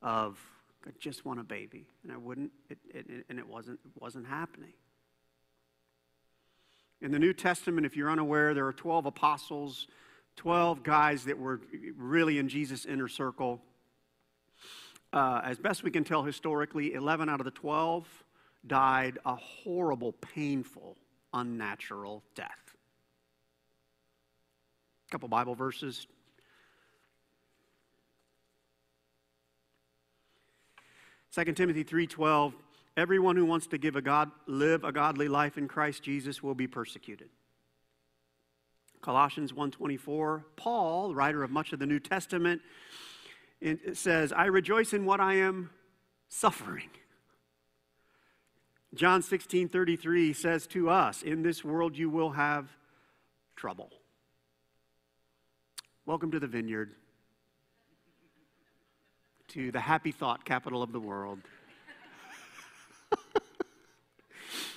of 0.00 0.38
I 0.86 0.90
just 0.98 1.24
want 1.24 1.40
a 1.40 1.44
baby, 1.44 1.86
and 2.02 2.12
I 2.12 2.16
wouldn't, 2.16 2.50
it, 2.68 2.78
it, 2.92 3.06
and 3.28 3.38
it 3.38 3.46
wasn't, 3.46 3.78
it 3.84 4.02
wasn't 4.02 4.26
happening. 4.26 4.72
In 7.02 7.10
the 7.10 7.18
New 7.18 7.32
Testament, 7.32 7.84
if 7.84 7.96
you're 7.96 8.10
unaware, 8.10 8.54
there 8.54 8.64
are 8.64 8.72
12 8.72 9.06
apostles, 9.06 9.88
12 10.36 10.84
guys 10.84 11.24
that 11.24 11.36
were 11.36 11.60
really 11.96 12.38
in 12.38 12.48
Jesus' 12.48 12.84
inner 12.84 13.08
circle. 13.08 13.60
Uh, 15.12 15.40
as 15.42 15.58
best 15.58 15.82
we 15.82 15.90
can 15.90 16.04
tell 16.04 16.22
historically, 16.22 16.94
11 16.94 17.28
out 17.28 17.40
of 17.40 17.44
the 17.44 17.50
12 17.50 18.06
died 18.68 19.18
a 19.26 19.34
horrible, 19.34 20.12
painful, 20.12 20.96
unnatural 21.34 22.22
death. 22.36 22.76
A 25.08 25.10
couple 25.10 25.28
Bible 25.28 25.56
verses. 25.56 26.06
Second 31.30 31.56
Timothy 31.56 31.82
3:12 31.82 32.52
Everyone 32.96 33.36
who 33.36 33.46
wants 33.46 33.66
to 33.68 33.78
give 33.78 33.96
a 33.96 34.02
God, 34.02 34.30
live 34.46 34.84
a 34.84 34.92
godly 34.92 35.28
life 35.28 35.56
in 35.56 35.66
Christ 35.66 36.02
Jesus 36.02 36.42
will 36.42 36.54
be 36.54 36.66
persecuted. 36.66 37.30
Colossians 39.00 39.52
1:24, 39.52 40.44
Paul, 40.56 41.14
writer 41.14 41.42
of 41.42 41.50
much 41.50 41.72
of 41.72 41.78
the 41.78 41.86
New 41.86 41.98
Testament, 41.98 42.62
says, 43.94 44.32
"I 44.32 44.46
rejoice 44.46 44.92
in 44.92 45.04
what 45.04 45.20
I 45.20 45.34
am 45.34 45.70
suffering." 46.28 46.90
John 48.94 49.22
16:33 49.22 50.34
says 50.34 50.66
to 50.68 50.90
us, 50.90 51.22
"In 51.22 51.42
this 51.42 51.64
world 51.64 51.96
you 51.96 52.10
will 52.10 52.32
have 52.32 52.76
trouble." 53.56 53.90
Welcome 56.04 56.30
to 56.32 56.40
the 56.40 56.46
vineyard. 56.46 56.94
To 59.48 59.72
the 59.72 59.80
happy 59.80 60.12
thought 60.12 60.44
capital 60.44 60.82
of 60.82 60.92
the 60.92 61.00
world. 61.00 61.40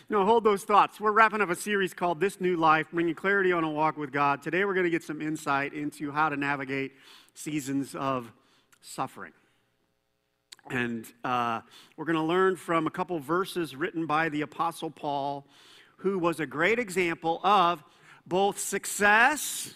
No, 0.08 0.24
hold 0.24 0.44
those 0.44 0.64
thoughts. 0.64 1.00
We're 1.00 1.12
wrapping 1.12 1.42
up 1.42 1.50
a 1.50 1.56
series 1.56 1.96
called 1.96 2.20
This 2.20 2.40
New 2.40 2.58
Life, 2.58 2.86
bringing 2.94 3.16
clarity 3.16 3.52
on 3.52 3.64
a 3.64 3.70
walk 3.70 3.98
with 3.98 4.12
God. 4.12 4.44
Today 4.44 4.64
we're 4.64 4.76
going 4.76 4.84
to 4.84 4.92
get 4.92 5.02
some 5.02 5.20
insight 5.20 5.74
into 5.74 6.12
how 6.12 6.30
to 6.30 6.38
navigate 6.38 6.92
seasons 7.34 7.96
of 7.96 8.32
suffering. 8.82 9.32
And 10.70 11.08
uh, 11.24 11.62
we're 11.98 12.06
going 12.06 12.18
to 12.18 12.22
learn 12.22 12.56
from 12.56 12.86
a 12.86 12.92
couple 12.92 13.18
verses 13.18 13.76
written 13.76 14.06
by 14.06 14.30
the 14.30 14.42
Apostle 14.42 14.92
Paul, 14.92 15.48
who 15.98 16.20
was 16.20 16.40
a 16.40 16.46
great 16.46 16.78
example 16.78 17.42
of 17.44 17.84
both 18.28 18.60
success, 18.60 19.74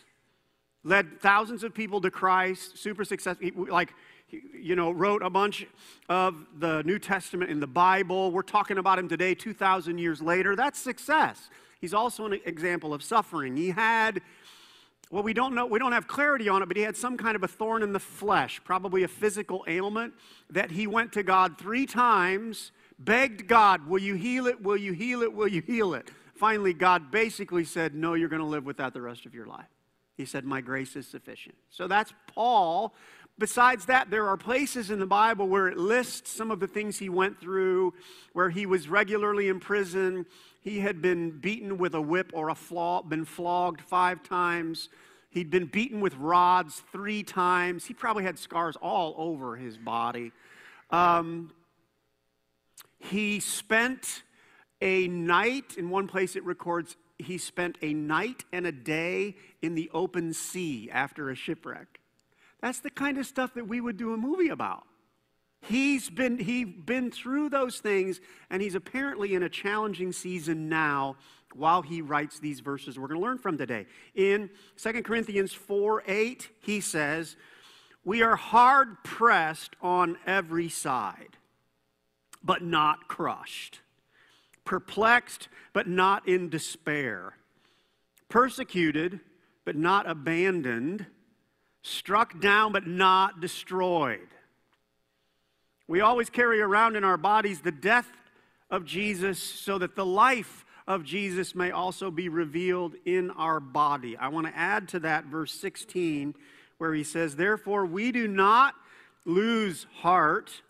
led 0.84 1.20
thousands 1.22 1.64
of 1.64 1.74
people 1.74 2.02
to 2.02 2.12
Christ, 2.12 2.78
super 2.78 3.04
successful. 3.04 3.50
Like, 3.68 3.96
you 4.32 4.76
know, 4.76 4.92
wrote 4.92 5.22
a 5.22 5.30
bunch 5.30 5.66
of 6.08 6.46
the 6.58 6.84
New 6.84 7.00
Testament 7.00 7.50
in 7.50 7.60
the 7.60 7.68
Bible. 7.68 8.32
We're 8.32 8.42
talking 8.42 8.78
about 8.78 9.00
him 9.00 9.08
today, 9.08 9.36
2,000 9.36 9.98
years 9.98 10.22
later. 10.22 10.56
That's 10.56 10.80
success. 10.80 11.50
He's 11.80 11.94
also 11.94 12.26
an 12.26 12.40
example 12.46 12.94
of 12.94 13.02
suffering. 13.02 13.56
He 13.56 13.70
had, 13.70 14.22
well, 15.12 15.24
we 15.24 15.34
don't 15.34 15.56
know, 15.56 15.66
we 15.66 15.80
don't 15.80 15.94
have 15.94 16.08
clarity 16.08 16.50
on 16.50 16.62
it, 16.62 16.68
but 16.68 16.78
he 16.78 16.84
had 16.84 16.98
some 16.98 17.18
kind 17.18 17.36
of 17.36 17.44
a 17.44 17.48
thorn 17.48 17.84
in 17.84 17.94
the 17.94 18.00
flesh, 18.00 18.62
probably 18.64 19.04
a 19.04 19.08
physical 19.08 19.64
ailment, 19.68 20.14
that 20.50 20.72
he 20.72 20.88
went 20.88 21.14
to 21.14 21.24
God 21.24 21.58
three 21.58 21.86
times, 21.86 22.72
begged 22.98 23.48
God, 23.48 23.88
Will 23.88 24.02
you 24.02 24.16
heal 24.16 24.48
it? 24.48 24.62
Will 24.62 24.78
you 24.78 24.94
heal 24.94 25.22
it? 25.22 25.34
Will 25.34 25.48
you 25.48 25.62
heal 25.62 25.94
it? 25.94 26.10
Finally, 26.36 26.74
God 26.74 27.12
basically 27.12 27.64
said, 27.64 27.94
No, 27.96 28.14
you're 28.14 28.30
going 28.30 28.42
to 28.42 28.48
live 28.48 28.66
with 28.66 28.78
that 28.78 28.94
the 28.94 29.02
rest 29.02 29.26
of 29.26 29.34
your 29.34 29.46
life. 29.46 29.68
He 30.16 30.26
said, 30.26 30.44
My 30.44 30.60
grace 30.60 30.98
is 30.98 31.08
sufficient. 31.08 31.56
So 31.70 31.88
that's 31.88 32.14
Paul 32.28 32.94
Besides 33.40 33.86
that, 33.86 34.10
there 34.10 34.28
are 34.28 34.36
places 34.36 34.92
in 34.92 35.00
the 35.00 35.06
Bible 35.06 35.48
where 35.48 35.70
it 35.70 35.78
lists 35.78 36.30
some 36.30 36.52
of 36.52 36.60
the 36.60 36.68
things 36.68 37.00
he 37.00 37.08
went 37.08 37.40
through, 37.40 37.94
where 38.34 38.50
he 38.50 38.66
was 38.66 38.90
regularly 38.90 39.48
in 39.48 39.62
prison. 39.62 40.26
He 40.62 40.80
had 40.82 41.02
been 41.02 41.40
beaten 41.40 41.78
with 41.78 41.96
a 41.96 42.02
whip 42.02 42.32
or 42.34 42.50
a 42.50 42.56
flaw, 42.56 43.02
been 43.02 43.24
flogged 43.24 43.80
five 43.80 44.24
times. 44.24 44.90
He'd 45.30 45.50
been 45.50 45.68
beaten 45.68 46.02
with 46.02 46.16
rods 46.16 46.84
three 46.92 47.24
times. 47.24 47.86
He 47.86 47.94
probably 47.94 48.26
had 48.26 48.38
scars 48.38 48.76
all 48.76 49.16
over 49.18 49.56
his 49.56 49.78
body. 49.78 50.34
Um, 50.92 51.54
he 52.98 53.40
spent 53.40 54.24
a 54.82 55.08
night, 55.08 55.78
in 55.78 55.90
one 55.90 56.08
place 56.08 56.36
it 56.36 56.44
records, 56.44 56.98
he 57.18 57.38
spent 57.38 57.78
a 57.82 57.94
night 57.94 58.44
and 58.52 58.66
a 58.66 58.72
day 58.74 59.36
in 59.62 59.76
the 59.76 59.90
open 59.94 60.34
sea 60.34 60.90
after 60.92 61.30
a 61.30 61.36
shipwreck. 61.36 61.99
That's 62.62 62.80
the 62.80 62.90
kind 62.90 63.18
of 63.18 63.26
stuff 63.26 63.54
that 63.54 63.68
we 63.68 63.82
would 63.82 63.98
do 63.98 64.14
a 64.14 64.18
movie 64.18 64.50
about. 64.50 64.84
He's 65.62 66.10
been, 66.10 66.38
he 66.38 66.64
been 66.64 67.12
through 67.12 67.50
those 67.50 67.80
things, 67.80 68.22
and 68.50 68.62
he's 68.62 68.76
apparently 68.76 69.34
in 69.34 69.44
a 69.44 69.50
challenging 69.50 70.12
season 70.12 70.70
now 70.70 71.18
while 71.54 71.82
he 71.82 72.02
writes 72.02 72.40
these 72.40 72.60
verses 72.60 72.98
we're 72.98 73.08
going 73.08 73.20
to 73.20 73.26
learn 73.26 73.38
from 73.38 73.58
today. 73.58 73.86
In 74.16 74.50
2 74.78 75.04
Corinthians 75.04 75.52
4 75.54 76.04
8, 76.08 76.50
he 76.62 76.80
says, 76.80 77.36
We 78.06 78.22
are 78.22 78.36
hard 78.36 79.04
pressed 79.04 79.76
on 79.82 80.18
every 80.26 80.70
side, 80.70 81.38
but 82.44 82.64
not 82.64 83.08
crushed, 83.08 83.82
perplexed, 84.64 85.50
but 85.74 85.88
not 85.88 86.28
in 86.28 86.50
despair, 86.50 87.34
persecuted, 88.30 89.20
but 89.66 89.76
not 89.76 90.10
abandoned 90.10 91.06
struck 91.82 92.40
down 92.40 92.72
but 92.72 92.88
not 92.88 93.40
destroyed. 93.40 94.28
We 95.88 96.02
always 96.02 96.30
carry 96.30 96.62
around 96.62 96.96
in 96.96 97.04
our 97.04 97.18
bodies 97.18 97.62
the 97.62 97.72
death 97.72 98.08
of 98.70 98.86
Jesus 98.86 99.42
so 99.42 99.78
that 99.80 99.96
the 99.96 100.06
life 100.06 100.66
of 100.88 101.04
Jesus 101.04 101.56
may 101.56 101.72
also 101.72 102.12
be 102.12 102.30
revealed 102.30 102.96
in 103.06 103.32
our 103.32 103.60
body. 103.60 104.16
I 104.18 104.28
want 104.28 104.48
to 104.48 104.56
add 104.58 104.88
to 104.90 105.00
that 105.00 105.26
verse 105.26 105.52
16 105.54 106.36
where 106.78 106.94
he 106.94 107.04
says, 107.04 107.36
Therefore, 107.36 107.86
we 107.86 108.12
do 108.12 108.28
not 108.28 108.76
lose 109.26 109.86
heart. 109.96 110.62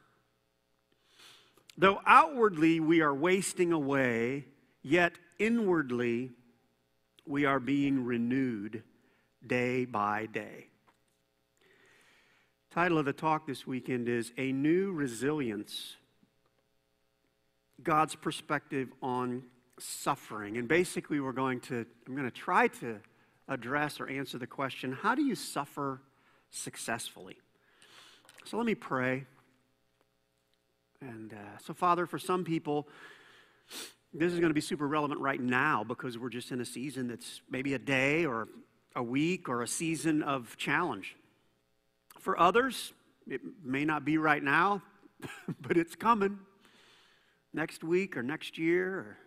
Though 1.77 2.01
outwardly 2.05 2.79
we 2.79 3.01
are 3.01 3.13
wasting 3.13 3.71
away, 3.71 4.45
yet 4.81 5.13
inwardly 5.37 6.31
we 7.25 7.45
are 7.45 7.59
being 7.59 8.05
renewed 8.05 8.83
day 9.45 9.85
by 9.85 10.25
day. 10.25 10.68
Title 12.71 12.99
of 12.99 13.05
the 13.05 13.13
talk 13.13 13.47
this 13.47 13.65
weekend 13.65 14.07
is 14.07 14.31
A 14.37 14.51
New 14.51 14.91
Resilience 14.91 15.95
God's 17.81 18.13
Perspective 18.13 18.89
on 19.01 19.41
Suffering. 19.79 20.55
And 20.57 20.67
basically, 20.67 21.19
we're 21.19 21.31
going 21.31 21.61
to, 21.61 21.83
I'm 22.07 22.15
going 22.15 22.29
to 22.29 22.31
try 22.35 22.67
to 22.67 22.99
address 23.47 23.99
or 23.99 24.07
answer 24.07 24.37
the 24.37 24.45
question 24.45 24.91
how 24.91 25.15
do 25.15 25.23
you 25.23 25.33
suffer 25.33 25.99
successfully? 26.51 27.37
So 28.45 28.57
let 28.57 28.67
me 28.67 28.75
pray. 28.75 29.25
And 31.01 31.33
uh, 31.33 31.57
so, 31.65 31.73
Father, 31.73 32.05
for 32.05 32.19
some 32.19 32.43
people, 32.43 32.87
this 34.13 34.31
is 34.31 34.39
going 34.39 34.51
to 34.51 34.53
be 34.53 34.61
super 34.61 34.87
relevant 34.87 35.21
right 35.21 35.41
now 35.41 35.83
because 35.83 36.19
we're 36.19 36.29
just 36.29 36.51
in 36.51 36.61
a 36.61 36.65
season 36.65 37.07
that's 37.07 37.41
maybe 37.49 37.73
a 37.73 37.79
day 37.79 38.27
or 38.27 38.47
a 38.95 39.01
week 39.01 39.49
or 39.49 39.63
a 39.63 39.67
season 39.67 40.21
of 40.21 40.55
challenge. 40.55 41.15
For 42.19 42.39
others, 42.39 42.93
it 43.27 43.41
may 43.63 43.85
not 43.85 44.05
be 44.05 44.17
right 44.17 44.43
now, 44.43 44.81
but 45.61 45.77
it's 45.77 45.95
coming 45.95 46.39
next 47.53 47.83
week 47.83 48.17
or 48.17 48.23
next 48.23 48.57
year. 48.57 48.89
Or, 48.89 49.17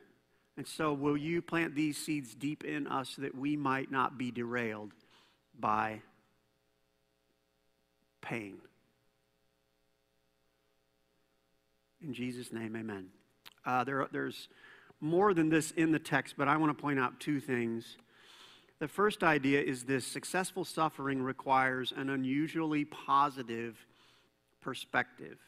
and 0.56 0.66
so, 0.66 0.92
will 0.92 1.16
you 1.16 1.40
plant 1.40 1.75
these 1.75 1.96
seeds 1.96 2.34
deep 2.34 2.64
in 2.64 2.87
us 2.87 3.16
that 3.16 3.34
we 3.34 3.56
might 3.56 3.90
not 3.90 4.18
be 4.18 4.30
derailed 4.30 4.92
by 5.58 6.02
pain? 8.20 8.58
In 12.02 12.12
Jesus' 12.12 12.52
name, 12.52 12.76
amen. 12.76 13.06
Uh, 13.64 13.84
there, 13.84 14.06
there's 14.11 14.49
more 15.00 15.32
than 15.34 15.49
this 15.49 15.70
in 15.72 15.92
the 15.92 15.99
text, 15.99 16.34
but 16.37 16.49
I 16.49 16.56
want 16.56 16.76
to 16.76 16.80
point 16.80 16.99
out 16.99 17.20
two 17.20 17.40
things. 17.40 17.96
The 18.82 18.88
first 18.88 19.22
idea 19.22 19.62
is 19.62 19.84
this 19.84 20.04
successful 20.04 20.64
suffering 20.64 21.22
requires 21.22 21.92
an 21.96 22.10
unusually 22.10 22.84
positive 22.84 23.76
perspective. 24.60 25.38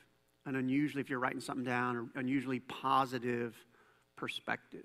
An 0.47 0.55
unusually, 0.55 1.01
if 1.01 1.11
you're 1.11 1.19
writing 1.19 1.41
something 1.41 1.65
down, 1.65 1.97
an 1.97 2.11
unusually 2.15 2.61
positive 2.61 3.57
perspective. 4.15 4.85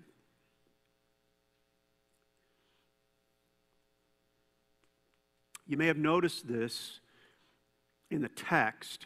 You 5.67 5.77
may 5.77 5.85
have 5.85 5.97
noticed 5.97 6.47
this 6.47 7.01
in 8.09 8.23
the 8.23 8.29
text 8.29 9.05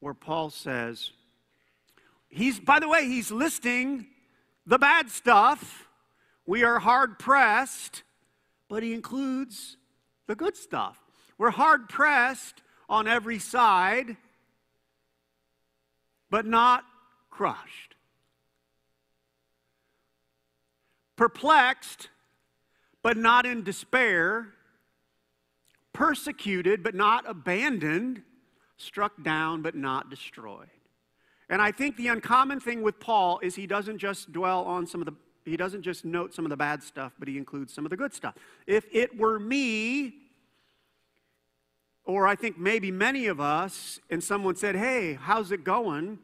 where 0.00 0.12
Paul 0.12 0.50
says, 0.50 1.10
he's, 2.28 2.60
by 2.60 2.80
the 2.80 2.88
way, 2.88 3.06
he's 3.06 3.30
listing 3.30 4.08
the 4.66 4.76
bad 4.76 5.08
stuff 5.08 5.88
we 6.46 6.62
are 6.64 6.78
hard 6.78 7.18
pressed, 7.18 8.02
but 8.68 8.82
he 8.82 8.92
includes 8.92 9.76
the 10.26 10.34
good 10.34 10.56
stuff. 10.56 10.98
We're 11.38 11.50
hard 11.50 11.88
pressed 11.88 12.62
on 12.88 13.08
every 13.08 13.38
side, 13.38 14.16
but 16.30 16.46
not 16.46 16.84
crushed. 17.30 17.94
Perplexed, 21.16 22.08
but 23.02 23.16
not 23.16 23.46
in 23.46 23.62
despair. 23.62 24.48
Persecuted, 25.92 26.82
but 26.82 26.94
not 26.94 27.28
abandoned. 27.28 28.22
Struck 28.76 29.22
down, 29.22 29.62
but 29.62 29.74
not 29.74 30.10
destroyed. 30.10 30.68
And 31.48 31.62
I 31.62 31.72
think 31.72 31.96
the 31.96 32.08
uncommon 32.08 32.58
thing 32.60 32.82
with 32.82 32.98
Paul 32.98 33.38
is 33.42 33.54
he 33.54 33.66
doesn't 33.66 33.98
just 33.98 34.32
dwell 34.32 34.64
on 34.64 34.86
some 34.86 35.00
of 35.00 35.06
the 35.06 35.14
he 35.44 35.56
doesn't 35.56 35.82
just 35.82 36.04
note 36.04 36.34
some 36.34 36.44
of 36.44 36.50
the 36.50 36.56
bad 36.56 36.82
stuff, 36.82 37.12
but 37.18 37.28
he 37.28 37.36
includes 37.36 37.72
some 37.72 37.84
of 37.84 37.90
the 37.90 37.96
good 37.96 38.14
stuff. 38.14 38.34
If 38.66 38.86
it 38.92 39.18
were 39.18 39.38
me, 39.38 40.14
or 42.04 42.26
I 42.26 42.34
think 42.34 42.58
maybe 42.58 42.90
many 42.90 43.26
of 43.26 43.40
us, 43.40 44.00
and 44.10 44.22
someone 44.22 44.56
said, 44.56 44.76
Hey, 44.76 45.14
how's 45.14 45.52
it 45.52 45.64
going? 45.64 46.18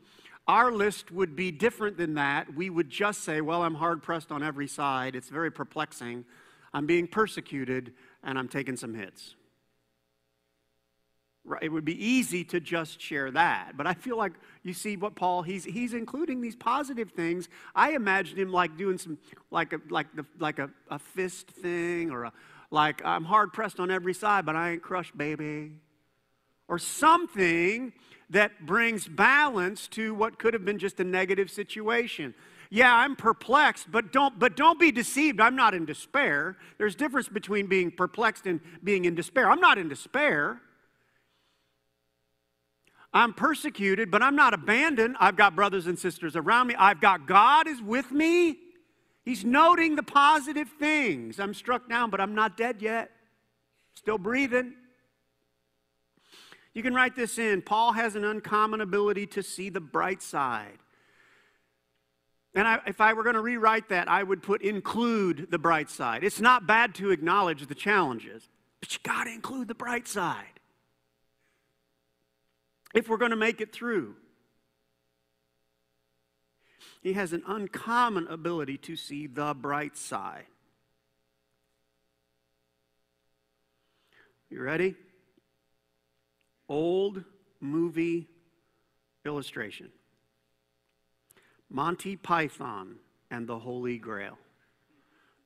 Our 0.49 0.73
list 0.73 1.11
would 1.11 1.37
be 1.37 1.51
different 1.51 1.97
than 1.97 2.15
that. 2.15 2.55
We 2.55 2.71
would 2.71 2.91
just 2.91 3.23
say, 3.23 3.41
Well, 3.41 3.63
I'm 3.63 3.75
hard 3.75 4.03
pressed 4.03 4.33
on 4.33 4.43
every 4.43 4.69
side. 4.69 5.15
It's 5.15 5.29
very 5.29 5.51
perplexing. 5.51 6.25
I'm 6.73 6.87
being 6.87 7.07
persecuted, 7.07 7.93
and 8.23 8.39
I'm 8.39 8.49
taking 8.49 8.77
some 8.77 8.95
hits. 8.95 9.35
It 11.63 11.71
would 11.71 11.85
be 11.85 12.05
easy 12.05 12.45
to 12.45 12.61
just 12.61 13.01
share 13.01 13.31
that. 13.31 13.77
But 13.77 13.87
I 13.87 13.95
feel 13.95 14.17
like 14.17 14.33
you 14.63 14.73
see 14.75 14.97
what 14.97 15.15
Paul, 15.15 15.43
he's, 15.43 15.65
he's 15.65 15.95
including 15.95 16.41
these 16.41 16.55
positive 16.55 17.11
things. 17.13 17.49
I 17.75 17.93
imagine 17.93 18.37
him 18.39 18.53
like 18.53 18.77
doing 18.77 18.99
some, 18.99 19.19
like 19.51 19.73
a, 19.73 19.81
like 19.89 20.15
the, 20.15 20.27
like 20.39 20.59
a, 20.59 20.71
a 20.91 20.99
fist 20.99 21.49
thing 21.49 22.11
or 22.11 22.25
a, 22.25 22.33
like 22.71 23.05
I'm 23.05 23.25
hard 23.25 23.53
pressed 23.53 23.81
on 23.81 23.91
every 23.91 24.15
side, 24.15 24.45
but 24.47 24.55
I 24.55 24.73
ain't 24.73 24.83
crushed, 24.83 25.17
baby. 25.17 25.73
or 26.71 26.79
something 26.79 27.93
that 28.31 28.65
brings 28.65 29.09
balance 29.09 29.89
to 29.89 30.15
what 30.15 30.39
could 30.39 30.55
have 30.55 30.65
been 30.65 30.79
just 30.79 31.01
a 31.01 31.05
negative 31.05 31.51
situation. 31.51 32.33
Yeah, 32.71 32.95
I'm 32.95 33.17
perplexed, 33.17 33.91
but 33.91 34.13
don't 34.13 34.39
but 34.39 34.57
don't 34.57 34.79
be 34.79 34.93
deceived. 34.93 35.41
I'm 35.41 35.57
not 35.57 35.75
in 35.75 35.85
despair. 35.85 36.57
There's 36.79 36.95
difference 36.95 37.29
between 37.29 37.67
being 37.67 37.91
perplexed 37.91 38.47
and 38.47 38.61
being 38.85 39.05
in 39.05 39.17
despair. 39.17 39.51
I'm 39.51 39.59
not 39.59 39.79
in 39.79 39.89
despair. 39.89 40.63
I'm 43.13 43.35
persecuted, 43.35 44.11
but 44.11 44.23
I'm 44.23 44.37
not 44.37 44.55
abandoned. 44.55 45.17
I've 45.19 45.37
got 45.37 45.57
brothers 45.57 45.87
and 45.87 45.99
sisters 45.99 46.37
around 46.37 46.69
me. 46.69 46.75
I've 46.79 47.01
got 47.01 47.27
God 47.27 47.67
is 47.67 47.83
with 47.83 48.13
me. 48.13 48.57
He's 49.25 49.45
noting 49.45 49.97
the 49.97 50.03
positive 50.03 50.69
things. 50.79 51.41
I'm 51.41 51.55
struck 51.55 51.89
down, 51.89 52.11
but 52.11 52.21
I'm 52.21 52.35
not 52.35 52.57
dead 52.57 52.81
yet. 52.81 53.11
Still 53.95 54.19
breathing. 54.19 54.75
You 56.73 56.85
can 56.85 56.95
write 56.95 57.17
this 57.17 57.37
in. 57.37 57.63
Paul 57.63 57.93
has 57.93 58.15
an 58.15 58.25
uncommon 58.25 58.81
ability 58.81 59.27
to 59.29 59.43
see 59.43 59.71
the 59.71 59.81
bright 59.81 60.23
side. 60.23 60.79
And 62.55 62.67
I, 62.67 62.81
if 62.87 63.01
I 63.01 63.13
were 63.13 63.25
going 63.25 63.35
to 63.35 63.41
rewrite 63.41 63.89
that, 63.89 64.09
I 64.09 64.23
would 64.23 64.43
put 64.43 64.63
include 64.63 65.49
the 65.51 65.59
bright 65.59 65.91
side. 65.91 66.23
It's 66.23 66.41
not 66.41 66.67
bad 66.67 66.95
to 66.97 67.11
acknowledge 67.11 67.67
the 67.67 67.75
challenges, 67.75 68.49
but 68.81 68.93
you 68.93 69.01
got 69.03 69.25
to 69.25 69.31
include 69.31 69.67
the 69.69 69.75
bright 69.75 70.07
side 70.07 70.60
if 72.95 73.09
we're 73.09 73.17
going 73.17 73.31
to 73.31 73.37
make 73.37 73.61
it 73.61 73.73
through. 73.73 74.15
He 77.03 77.15
has 77.15 77.33
an 77.33 77.43
uncommon 77.47 78.27
ability 78.29 78.77
to 78.79 78.97
see 78.97 79.27
the 79.27 79.55
bright 79.55 79.97
side. 79.97 80.47
You 84.51 84.61
ready? 84.61 84.97
Old 86.69 87.25
movie 87.61 88.29
illustration 89.25 89.91
Monty 91.69 92.17
Python 92.17 92.97
and 93.31 93.47
the 93.47 93.59
Holy 93.59 93.97
Grail. 93.97 94.39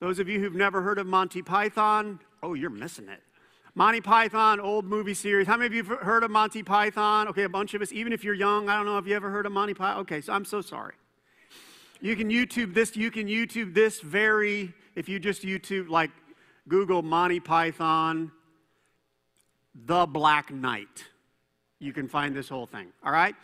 Those 0.00 0.18
of 0.18 0.28
you 0.28 0.40
who've 0.40 0.54
never 0.54 0.82
heard 0.82 0.98
of 0.98 1.06
Monty 1.06 1.42
Python, 1.42 2.18
oh, 2.42 2.54
you're 2.54 2.70
missing 2.70 3.08
it. 3.08 3.20
Monty 3.76 4.00
Python, 4.00 4.60
old 4.60 4.84
movie 4.84 5.14
series. 5.14 5.48
How 5.48 5.56
many 5.56 5.66
of 5.66 5.74
you 5.74 5.82
have 5.82 5.98
heard 5.98 6.22
of 6.22 6.30
Monty 6.30 6.62
Python? 6.62 7.26
Okay, 7.26 7.42
a 7.42 7.48
bunch 7.48 7.74
of 7.74 7.82
us. 7.82 7.90
Even 7.90 8.12
if 8.12 8.22
you're 8.22 8.34
young, 8.34 8.68
I 8.68 8.76
don't 8.76 8.86
know 8.86 8.98
if 8.98 9.06
you 9.06 9.16
ever 9.16 9.30
heard 9.30 9.46
of 9.46 9.52
Monty 9.52 9.74
Python. 9.74 10.00
Okay, 10.02 10.20
so 10.20 10.32
I'm 10.32 10.44
so 10.44 10.60
sorry. 10.60 10.94
You 12.00 12.14
can 12.14 12.30
YouTube 12.30 12.72
this. 12.72 12.94
You 12.94 13.10
can 13.10 13.26
YouTube 13.26 13.74
this 13.74 14.00
very, 14.00 14.72
if 14.94 15.08
you 15.08 15.18
just 15.18 15.42
YouTube, 15.42 15.88
like 15.88 16.12
Google 16.68 17.02
Monty 17.02 17.40
Python, 17.40 18.30
The 19.86 20.06
Black 20.06 20.52
Knight. 20.52 21.06
You 21.80 21.92
can 21.92 22.06
find 22.06 22.32
this 22.32 22.48
whole 22.48 22.66
thing, 22.66 22.92
all 23.04 23.10
right? 23.10 23.34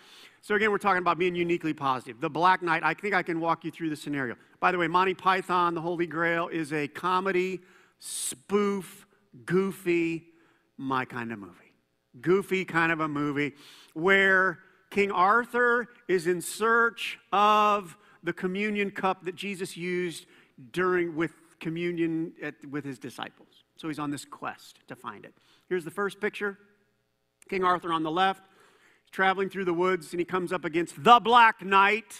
So, 0.42 0.54
again, 0.54 0.70
we're 0.70 0.78
talking 0.78 1.02
about 1.02 1.18
being 1.18 1.34
uniquely 1.34 1.74
positive. 1.74 2.20
The 2.20 2.30
Black 2.30 2.62
Knight, 2.62 2.84
I 2.84 2.94
think 2.94 3.14
I 3.14 3.24
can 3.24 3.40
walk 3.40 3.64
you 3.64 3.72
through 3.72 3.90
the 3.90 3.96
scenario. 3.96 4.36
By 4.60 4.70
the 4.70 4.78
way, 4.78 4.86
Monty 4.86 5.14
Python, 5.14 5.74
The 5.74 5.80
Holy 5.80 6.06
Grail, 6.06 6.46
is 6.46 6.72
a 6.72 6.86
comedy, 6.86 7.60
spoof, 7.98 9.06
goofy, 9.44 10.24
my 10.76 11.04
kind 11.04 11.32
of 11.32 11.38
movie. 11.38 11.54
Goofy 12.20 12.64
kind 12.64 12.90
of 12.90 13.00
a 13.00 13.08
movie 13.08 13.52
where 13.94 14.58
King 14.90 15.12
Arthur 15.12 15.88
is 16.08 16.26
in 16.26 16.40
search 16.40 17.18
of 17.32 17.96
the 18.22 18.32
communion 18.32 18.90
cup 18.90 19.24
that 19.24 19.36
Jesus 19.36 19.76
used 19.76 20.26
during 20.72 21.14
with 21.14 21.32
communion 21.60 22.32
at, 22.42 22.54
with 22.68 22.84
his 22.84 22.98
disciples. 22.98 23.64
So 23.76 23.88
he's 23.88 23.98
on 23.98 24.10
this 24.10 24.24
quest 24.24 24.78
to 24.88 24.96
find 24.96 25.24
it. 25.24 25.34
Here's 25.68 25.84
the 25.84 25.90
first 25.90 26.20
picture. 26.20 26.58
King 27.48 27.64
Arthur 27.64 27.92
on 27.92 28.02
the 28.02 28.10
left, 28.10 28.42
traveling 29.10 29.48
through 29.48 29.64
the 29.64 29.74
woods 29.74 30.12
and 30.12 30.20
he 30.20 30.24
comes 30.24 30.52
up 30.52 30.64
against 30.64 31.02
the 31.02 31.20
Black 31.20 31.64
Knight, 31.64 32.18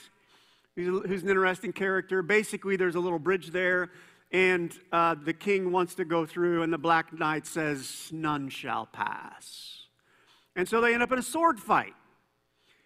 who's 0.77 1.23
an 1.23 1.29
interesting 1.29 1.73
character. 1.73 2.23
Basically, 2.23 2.77
there's 2.77 2.95
a 2.95 3.01
little 3.01 3.19
bridge 3.19 3.51
there 3.51 3.91
and 4.33 4.73
uh, 4.93 5.17
the 5.17 5.33
king 5.33 5.73
wants 5.73 5.95
to 5.97 6.05
go 6.05 6.25
through, 6.25 6.63
and 6.63 6.73
the 6.73 6.79
Black 6.79 7.13
Knight 7.13 7.47
says, 7.47 8.09
None 8.13 8.49
shall 8.49 8.87
pass. 8.87 9.87
And 10.55 10.69
so 10.69 10.81
they 10.81 10.95
end 10.95 11.03
up 11.03 11.13
in 11.13 11.19
a 11.19 11.23
sword 11.23 11.59
fight. 11.59 11.95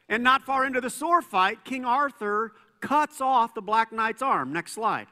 And 0.08 0.22
not 0.22 0.42
far 0.42 0.66
into 0.66 0.80
the 0.80 0.90
sword 0.90 1.24
fight, 1.24 1.64
King 1.64 1.84
Arthur 1.84 2.52
cuts 2.80 3.20
off 3.20 3.54
the 3.54 3.62
Black 3.62 3.92
Knight's 3.92 4.22
arm. 4.22 4.52
Next 4.52 4.72
slide. 4.72 5.06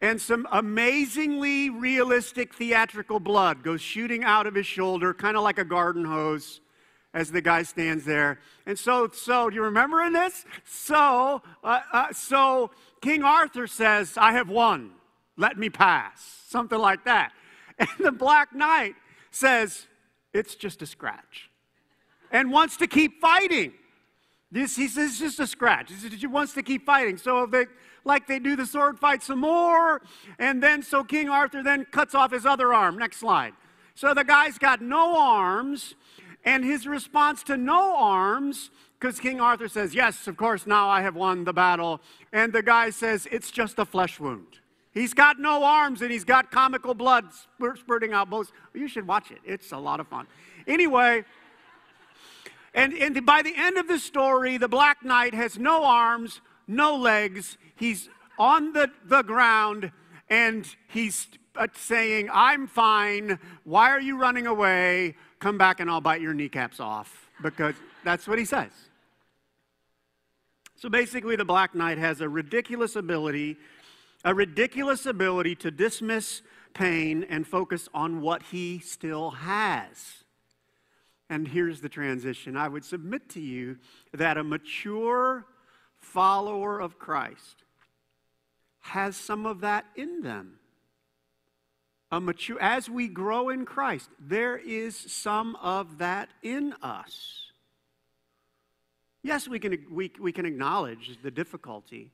And 0.00 0.20
some 0.20 0.46
amazingly 0.52 1.70
realistic 1.70 2.54
theatrical 2.54 3.18
blood 3.18 3.62
goes 3.62 3.80
shooting 3.80 4.24
out 4.24 4.46
of 4.46 4.54
his 4.54 4.66
shoulder, 4.66 5.14
kind 5.14 5.36
of 5.36 5.42
like 5.42 5.58
a 5.58 5.64
garden 5.64 6.04
hose 6.04 6.60
as 7.14 7.30
the 7.32 7.40
guy 7.40 7.62
stands 7.62 8.04
there. 8.04 8.40
And 8.66 8.78
so, 8.78 9.08
so 9.12 9.48
do 9.48 9.56
you 9.56 9.62
remember 9.62 10.02
in 10.02 10.12
this? 10.12 10.44
So, 10.64 11.42
uh, 11.64 11.80
uh, 11.92 12.12
so 12.12 12.70
King 13.00 13.22
Arthur 13.22 13.66
says, 13.66 14.16
"I 14.16 14.32
have 14.32 14.48
won. 14.48 14.92
Let 15.36 15.58
me 15.58 15.70
pass." 15.70 16.44
Something 16.48 16.78
like 16.78 17.04
that. 17.04 17.32
And 17.78 17.90
the 17.98 18.12
Black 18.12 18.54
Knight 18.54 18.94
says, 19.30 19.86
"It's 20.32 20.54
just 20.54 20.80
a 20.80 20.86
scratch," 20.86 21.50
and 22.30 22.50
wants 22.50 22.78
to 22.78 22.86
keep 22.86 23.20
fighting. 23.20 23.74
This, 24.50 24.76
he 24.76 24.88
says, 24.88 25.10
it's 25.10 25.18
just 25.18 25.40
a 25.40 25.46
scratch. 25.46 25.90
He, 25.90 25.96
says, 25.96 26.12
he 26.12 26.26
wants 26.26 26.54
to 26.54 26.62
keep 26.62 26.86
fighting. 26.86 27.16
So 27.16 27.46
they, 27.46 27.66
like 28.04 28.26
they 28.26 28.38
do 28.38 28.54
the 28.54 28.64
sword 28.64 28.98
fight 28.98 29.22
some 29.22 29.40
more, 29.40 30.00
and 30.38 30.62
then 30.62 30.82
so 30.82 31.02
King 31.02 31.28
Arthur 31.28 31.62
then 31.62 31.84
cuts 31.90 32.14
off 32.14 32.32
his 32.32 32.46
other 32.46 32.72
arm. 32.72 32.96
Next 32.96 33.18
slide. 33.18 33.52
So 33.94 34.14
the 34.14 34.24
guy's 34.24 34.58
got 34.58 34.80
no 34.80 35.18
arms, 35.18 35.94
and 36.46 36.64
his 36.64 36.86
response 36.86 37.42
to 37.42 37.56
no 37.56 37.96
arms, 37.96 38.70
because 38.98 39.18
King 39.18 39.40
Arthur 39.40 39.68
says, 39.68 39.94
Yes, 39.94 40.26
of 40.28 40.36
course, 40.36 40.66
now 40.66 40.88
I 40.88 41.02
have 41.02 41.16
won 41.16 41.44
the 41.44 41.52
battle. 41.52 42.00
And 42.32 42.52
the 42.52 42.62
guy 42.62 42.90
says, 42.90 43.26
It's 43.30 43.50
just 43.50 43.78
a 43.78 43.84
flesh 43.84 44.18
wound. 44.18 44.60
He's 44.92 45.12
got 45.12 45.38
no 45.38 45.64
arms 45.64 46.00
and 46.00 46.10
he's 46.10 46.24
got 46.24 46.50
comical 46.50 46.94
blood 46.94 47.26
spurting 47.74 48.14
out 48.14 48.30
both. 48.30 48.50
You 48.72 48.88
should 48.88 49.06
watch 49.06 49.30
it, 49.30 49.40
it's 49.44 49.72
a 49.72 49.76
lot 49.76 50.00
of 50.00 50.08
fun. 50.08 50.26
Anyway, 50.66 51.24
and, 52.72 52.94
and 52.94 53.26
by 53.26 53.42
the 53.42 53.52
end 53.54 53.76
of 53.76 53.88
the 53.88 53.98
story, 53.98 54.56
the 54.56 54.68
Black 54.68 55.04
Knight 55.04 55.34
has 55.34 55.58
no 55.58 55.84
arms, 55.84 56.40
no 56.66 56.96
legs. 56.96 57.58
He's 57.74 58.08
on 58.38 58.72
the, 58.72 58.90
the 59.04 59.22
ground 59.22 59.90
and 60.30 60.66
he's 60.88 61.28
saying, 61.74 62.28
I'm 62.32 62.66
fine. 62.66 63.38
Why 63.64 63.90
are 63.90 64.00
you 64.00 64.18
running 64.18 64.46
away? 64.46 65.16
come 65.38 65.58
back 65.58 65.80
and 65.80 65.90
I'll 65.90 66.00
bite 66.00 66.20
your 66.20 66.34
kneecaps 66.34 66.80
off 66.80 67.30
because 67.42 67.74
that's 68.04 68.26
what 68.26 68.38
he 68.38 68.44
says. 68.44 68.70
So 70.76 70.88
basically, 70.88 71.36
the 71.36 71.44
Black 71.44 71.74
Knight 71.74 71.98
has 71.98 72.20
a 72.20 72.28
ridiculous 72.28 72.96
ability, 72.96 73.56
a 74.24 74.34
ridiculous 74.34 75.06
ability 75.06 75.54
to 75.56 75.70
dismiss 75.70 76.42
pain 76.74 77.24
and 77.24 77.46
focus 77.46 77.88
on 77.94 78.20
what 78.20 78.42
he 78.44 78.78
still 78.78 79.30
has. 79.30 80.24
And 81.28 81.48
here's 81.48 81.80
the 81.80 81.88
transition. 81.88 82.56
I 82.56 82.68
would 82.68 82.84
submit 82.84 83.28
to 83.30 83.40
you 83.40 83.78
that 84.12 84.36
a 84.36 84.44
mature 84.44 85.46
follower 85.96 86.78
of 86.78 86.98
Christ 86.98 87.64
has 88.80 89.16
some 89.16 89.46
of 89.46 89.60
that 89.62 89.86
in 89.96 90.20
them 90.20 90.58
mature 92.12 92.58
as 92.60 92.88
we 92.88 93.08
grow 93.08 93.48
in 93.48 93.64
Christ, 93.64 94.08
there 94.20 94.56
is 94.56 94.96
some 94.96 95.56
of 95.56 95.98
that 95.98 96.28
in 96.42 96.72
us. 96.82 97.50
Yes, 99.22 99.48
we 99.48 99.58
can, 99.58 99.76
we, 99.90 100.12
we 100.20 100.30
can 100.30 100.46
acknowledge 100.46 101.18
the 101.22 101.32
difficulty, 101.32 102.12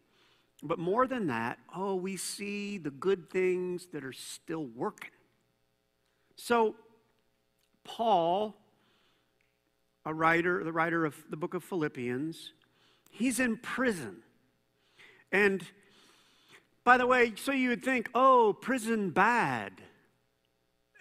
but 0.62 0.78
more 0.78 1.06
than 1.06 1.26
that, 1.26 1.58
oh, 1.76 1.94
we 1.94 2.16
see 2.16 2.78
the 2.78 2.90
good 2.90 3.28
things 3.28 3.88
that 3.92 4.02
are 4.02 4.14
still 4.14 4.64
working. 4.64 5.10
So, 6.36 6.74
Paul, 7.84 8.56
a 10.06 10.14
writer, 10.14 10.64
the 10.64 10.72
writer 10.72 11.04
of 11.04 11.14
the 11.28 11.36
book 11.36 11.52
of 11.52 11.62
Philippians, 11.62 12.52
he's 13.10 13.38
in 13.38 13.58
prison. 13.58 14.22
And 15.30 15.62
by 16.84 16.96
the 16.98 17.06
way, 17.06 17.32
so 17.36 17.52
you 17.52 17.68
would 17.70 17.84
think, 17.84 18.10
oh, 18.14 18.56
prison 18.60 19.10
bad. 19.10 19.72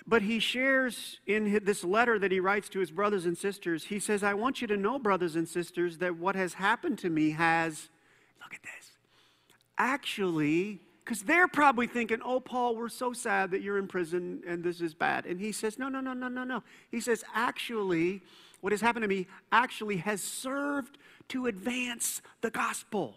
But 0.06 0.24
he 0.24 0.40
shares 0.40 1.20
in 1.26 1.62
this 1.64 1.84
letter 1.84 2.20
that 2.20 2.32
he 2.32 2.40
writes 2.40 2.70
to 2.70 2.80
his 2.80 2.92
brothers 2.92 3.26
and 3.26 3.38
sisters, 3.38 3.86
he 3.86 4.00
says, 4.00 4.24
I 4.24 4.34
want 4.34 4.62
you 4.62 4.68
to 4.68 4.78
know, 4.78 5.00
brothers 5.00 5.36
and 5.36 5.48
sisters, 5.48 6.00
that 6.00 6.18
what 6.18 6.36
has 6.36 6.56
happened 6.56 7.00
to 7.00 7.10
me 7.10 7.32
has, 7.32 7.90
look 8.42 8.54
at 8.54 8.62
this, 8.64 8.92
actually, 9.78 10.80
because 11.00 11.24
they're 11.24 11.48
probably 11.48 11.88
thinking, 11.88 12.20
oh, 12.24 12.40
Paul, 12.40 12.76
we're 12.76 12.90
so 12.90 13.14
sad 13.14 13.52
that 13.52 13.62
you're 13.62 13.78
in 13.78 13.88
prison 13.88 14.42
and 14.48 14.64
this 14.64 14.82
is 14.82 14.94
bad. 14.94 15.26
And 15.26 15.40
he 15.40 15.52
says, 15.52 15.80
no, 15.80 15.90
no, 15.90 16.00
no, 16.00 16.14
no, 16.14 16.28
no, 16.28 16.44
no. 16.44 16.64
He 16.90 17.00
says, 17.00 17.24
actually, 17.34 18.22
what 18.62 18.72
has 18.72 18.82
happened 18.82 19.04
to 19.04 19.08
me 19.08 19.28
actually 19.52 19.98
has 19.98 20.22
served 20.22 20.98
to 21.30 21.48
advance 21.48 22.22
the 22.42 22.50
gospel. 22.52 23.16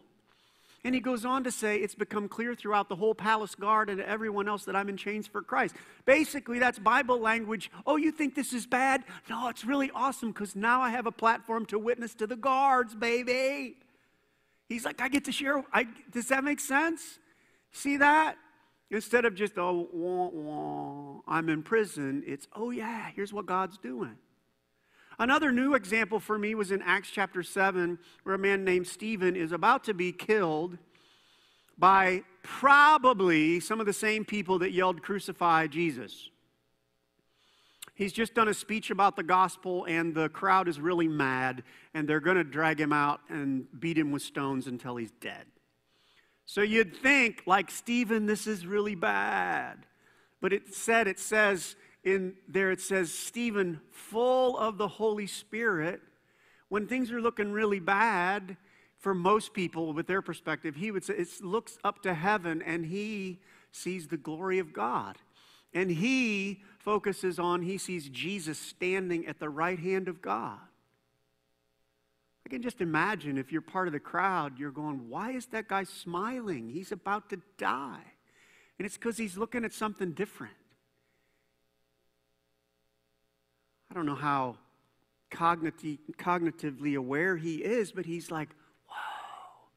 And 0.84 0.94
he 0.94 1.00
goes 1.00 1.24
on 1.24 1.44
to 1.44 1.50
say, 1.50 1.78
It's 1.78 1.94
become 1.94 2.28
clear 2.28 2.54
throughout 2.54 2.90
the 2.90 2.96
whole 2.96 3.14
palace 3.14 3.54
guard 3.54 3.88
and 3.88 4.00
everyone 4.02 4.48
else 4.48 4.66
that 4.66 4.76
I'm 4.76 4.90
in 4.90 4.98
chains 4.98 5.26
for 5.26 5.40
Christ. 5.40 5.74
Basically, 6.04 6.58
that's 6.58 6.78
Bible 6.78 7.18
language. 7.18 7.70
Oh, 7.86 7.96
you 7.96 8.12
think 8.12 8.34
this 8.34 8.52
is 8.52 8.66
bad? 8.66 9.02
No, 9.30 9.48
it's 9.48 9.64
really 9.64 9.90
awesome 9.94 10.30
because 10.32 10.54
now 10.54 10.82
I 10.82 10.90
have 10.90 11.06
a 11.06 11.12
platform 11.12 11.64
to 11.66 11.78
witness 11.78 12.14
to 12.16 12.26
the 12.26 12.36
guards, 12.36 12.94
baby. 12.94 13.76
He's 14.68 14.84
like, 14.84 15.00
I 15.00 15.08
get 15.08 15.24
to 15.24 15.32
share. 15.32 15.64
I, 15.72 15.86
does 16.10 16.28
that 16.28 16.44
make 16.44 16.60
sense? 16.60 17.18
See 17.72 17.96
that? 17.96 18.36
Instead 18.90 19.24
of 19.24 19.34
just, 19.34 19.58
oh, 19.58 19.88
wah, 19.92 20.28
wah, 20.28 21.20
I'm 21.26 21.48
in 21.48 21.62
prison, 21.62 22.22
it's, 22.26 22.46
oh, 22.54 22.70
yeah, 22.70 23.10
here's 23.14 23.32
what 23.32 23.46
God's 23.46 23.78
doing. 23.78 24.16
Another 25.18 25.52
new 25.52 25.74
example 25.74 26.18
for 26.18 26.38
me 26.38 26.54
was 26.54 26.70
in 26.70 26.82
Acts 26.82 27.10
chapter 27.10 27.42
7, 27.42 27.98
where 28.24 28.34
a 28.34 28.38
man 28.38 28.64
named 28.64 28.86
Stephen 28.86 29.36
is 29.36 29.52
about 29.52 29.84
to 29.84 29.94
be 29.94 30.12
killed 30.12 30.78
by 31.78 32.22
probably 32.42 33.60
some 33.60 33.80
of 33.80 33.86
the 33.86 33.92
same 33.92 34.24
people 34.24 34.58
that 34.60 34.72
yelled, 34.72 35.02
Crucify 35.02 35.66
Jesus. 35.66 36.30
He's 37.94 38.12
just 38.12 38.34
done 38.34 38.48
a 38.48 38.54
speech 38.54 38.90
about 38.90 39.14
the 39.14 39.22
gospel, 39.22 39.84
and 39.84 40.14
the 40.14 40.28
crowd 40.28 40.66
is 40.66 40.80
really 40.80 41.06
mad, 41.06 41.62
and 41.94 42.08
they're 42.08 42.20
going 42.20 42.36
to 42.36 42.44
drag 42.44 42.80
him 42.80 42.92
out 42.92 43.20
and 43.28 43.66
beat 43.78 43.96
him 43.96 44.10
with 44.10 44.22
stones 44.22 44.66
until 44.66 44.96
he's 44.96 45.12
dead. 45.20 45.46
So 46.44 46.60
you'd 46.60 46.96
think, 46.96 47.44
like 47.46 47.70
Stephen, 47.70 48.26
this 48.26 48.48
is 48.48 48.66
really 48.66 48.96
bad. 48.96 49.86
But 50.40 50.52
it 50.52 50.74
said, 50.74 51.06
it 51.06 51.20
says, 51.20 51.76
in 52.04 52.34
there 52.46 52.70
it 52.70 52.80
says, 52.80 53.12
Stephen, 53.12 53.80
full 53.90 54.58
of 54.58 54.78
the 54.78 54.88
Holy 54.88 55.26
Spirit, 55.26 56.00
when 56.68 56.86
things 56.86 57.10
are 57.10 57.20
looking 57.20 57.52
really 57.52 57.80
bad 57.80 58.56
for 58.98 59.14
most 59.14 59.52
people 59.52 59.92
with 59.92 60.06
their 60.06 60.22
perspective, 60.22 60.76
he 60.76 60.90
would 60.90 61.04
say, 61.04 61.14
it 61.14 61.28
looks 61.40 61.78
up 61.82 62.02
to 62.02 62.14
heaven 62.14 62.62
and 62.62 62.86
he 62.86 63.38
sees 63.72 64.08
the 64.08 64.16
glory 64.16 64.58
of 64.58 64.72
God. 64.72 65.16
And 65.72 65.90
he 65.90 66.62
focuses 66.78 67.38
on, 67.38 67.62
he 67.62 67.78
sees 67.78 68.08
Jesus 68.08 68.58
standing 68.58 69.26
at 69.26 69.40
the 69.40 69.48
right 69.48 69.78
hand 69.78 70.08
of 70.08 70.22
God. 70.22 70.58
I 72.46 72.50
can 72.50 72.62
just 72.62 72.80
imagine 72.80 73.38
if 73.38 73.50
you're 73.50 73.62
part 73.62 73.88
of 73.88 73.92
the 73.92 74.00
crowd, 74.00 74.58
you're 74.58 74.70
going, 74.70 75.08
why 75.08 75.32
is 75.32 75.46
that 75.46 75.66
guy 75.66 75.84
smiling? 75.84 76.68
He's 76.68 76.92
about 76.92 77.30
to 77.30 77.40
die. 77.56 78.04
And 78.78 78.86
it's 78.86 78.96
because 78.96 79.16
he's 79.16 79.36
looking 79.36 79.64
at 79.64 79.72
something 79.72 80.12
different. 80.12 80.54
I 83.94 83.96
don't 83.96 84.06
know 84.06 84.16
how 84.16 84.56
cognitive, 85.30 85.98
cognitively 86.18 86.96
aware 86.96 87.36
he 87.36 87.58
is, 87.58 87.92
but 87.92 88.04
he's 88.04 88.28
like, 88.28 88.48
whoa, 88.88 89.68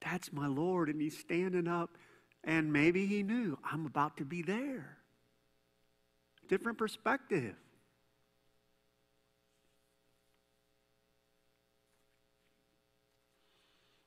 that's 0.00 0.32
my 0.32 0.46
Lord. 0.46 0.88
And 0.88 1.00
he's 1.00 1.18
standing 1.18 1.66
up, 1.66 1.90
and 2.44 2.72
maybe 2.72 3.06
he 3.06 3.24
knew, 3.24 3.58
I'm 3.68 3.84
about 3.84 4.16
to 4.18 4.24
be 4.24 4.42
there. 4.42 4.98
Different 6.46 6.78
perspective. 6.78 7.56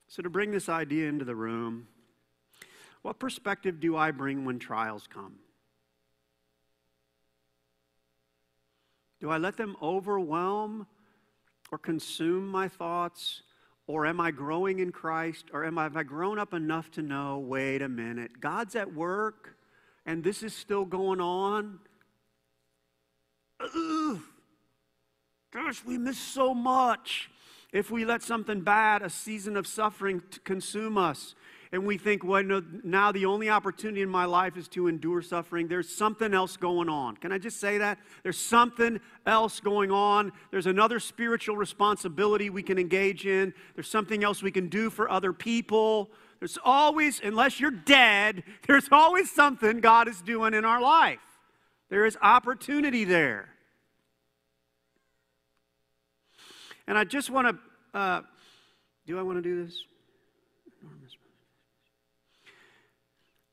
So, 0.07 0.21
to 0.21 0.29
bring 0.29 0.51
this 0.51 0.69
idea 0.69 1.09
into 1.09 1.25
the 1.25 1.35
room, 1.35 1.87
what 3.01 3.19
perspective 3.19 3.81
do 3.81 3.97
I 3.97 4.11
bring 4.11 4.45
when 4.45 4.59
trials 4.59 5.07
come? 5.13 5.35
Do 9.21 9.29
I 9.29 9.37
let 9.37 9.55
them 9.55 9.77
overwhelm 9.81 10.87
or 11.71 11.77
consume 11.77 12.47
my 12.47 12.67
thoughts? 12.67 13.43
Or 13.87 14.05
am 14.05 14.19
I 14.19 14.31
growing 14.31 14.79
in 14.79 14.91
Christ? 14.91 15.45
Or 15.53 15.63
am 15.63 15.77
I, 15.77 15.83
have 15.83 15.95
I 15.95 16.03
grown 16.03 16.39
up 16.39 16.53
enough 16.53 16.91
to 16.91 17.01
know, 17.01 17.37
wait 17.37 17.81
a 17.81 17.89
minute, 17.89 18.41
God's 18.41 18.75
at 18.75 18.93
work 18.93 19.55
and 20.05 20.23
this 20.23 20.41
is 20.43 20.55
still 20.55 20.85
going 20.85 21.21
on? 21.21 21.79
Ugh. 23.59 24.19
Gosh, 25.51 25.83
we 25.85 25.97
miss 25.97 26.17
so 26.17 26.53
much 26.53 27.29
if 27.71 27.91
we 27.91 28.05
let 28.05 28.23
something 28.23 28.61
bad, 28.61 29.01
a 29.01 29.09
season 29.09 29.55
of 29.55 29.67
suffering, 29.67 30.21
consume 30.43 30.97
us 30.97 31.35
and 31.73 31.85
we 31.85 31.97
think, 31.97 32.23
well, 32.23 32.43
no, 32.43 32.61
now 32.83 33.13
the 33.13 33.25
only 33.25 33.49
opportunity 33.49 34.01
in 34.01 34.09
my 34.09 34.25
life 34.25 34.57
is 34.57 34.67
to 34.69 34.87
endure 34.87 35.21
suffering. 35.21 35.69
There's 35.69 35.87
something 35.87 36.33
else 36.33 36.57
going 36.57 36.89
on. 36.89 37.15
Can 37.15 37.31
I 37.31 37.37
just 37.37 37.61
say 37.61 37.77
that? 37.77 37.97
There's 38.23 38.37
something 38.37 38.99
else 39.25 39.61
going 39.61 39.89
on. 39.89 40.33
There's 40.51 40.65
another 40.65 40.99
spiritual 40.99 41.55
responsibility 41.55 42.49
we 42.49 42.61
can 42.61 42.77
engage 42.77 43.25
in. 43.25 43.53
There's 43.75 43.89
something 43.89 44.21
else 44.21 44.43
we 44.43 44.51
can 44.51 44.67
do 44.67 44.89
for 44.89 45.09
other 45.09 45.31
people. 45.31 46.11
There's 46.39 46.57
always, 46.65 47.21
unless 47.23 47.61
you're 47.61 47.71
dead, 47.71 48.43
there's 48.67 48.89
always 48.91 49.31
something 49.31 49.79
God 49.79 50.09
is 50.09 50.21
doing 50.21 50.53
in 50.53 50.65
our 50.65 50.81
life. 50.81 51.19
There 51.89 52.05
is 52.05 52.17
opportunity 52.21 53.05
there. 53.05 53.47
And 56.85 56.97
I 56.97 57.05
just 57.05 57.29
want 57.29 57.47
to, 57.47 57.97
uh, 57.97 58.21
do 59.07 59.17
I 59.17 59.21
want 59.21 59.37
to 59.37 59.41
do 59.41 59.63
this? 59.63 59.85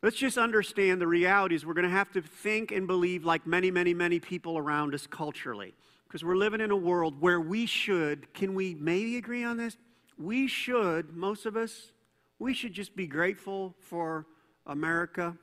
Let's 0.00 0.16
just 0.16 0.38
understand 0.38 1.00
the 1.00 1.08
realities. 1.08 1.66
we're 1.66 1.74
going 1.74 1.84
to 1.84 1.90
have 1.90 2.12
to 2.12 2.22
think 2.22 2.70
and 2.70 2.86
believe 2.86 3.24
like 3.24 3.46
many, 3.48 3.70
many, 3.72 3.94
many 3.94 4.20
people 4.20 4.56
around 4.56 4.94
us 4.94 5.08
culturally. 5.08 5.74
Because 6.06 6.24
we're 6.24 6.36
living 6.36 6.60
in 6.60 6.70
a 6.70 6.76
world 6.76 7.20
where 7.20 7.40
we 7.40 7.66
should, 7.66 8.32
can 8.32 8.54
we 8.54 8.74
maybe 8.74 9.16
agree 9.16 9.42
on 9.42 9.56
this? 9.56 9.76
We 10.16 10.46
should, 10.46 11.16
most 11.16 11.46
of 11.46 11.56
us, 11.56 11.92
we 12.38 12.54
should 12.54 12.72
just 12.72 12.94
be 12.94 13.08
grateful 13.08 13.74
for 13.80 14.26
America. 14.66 15.36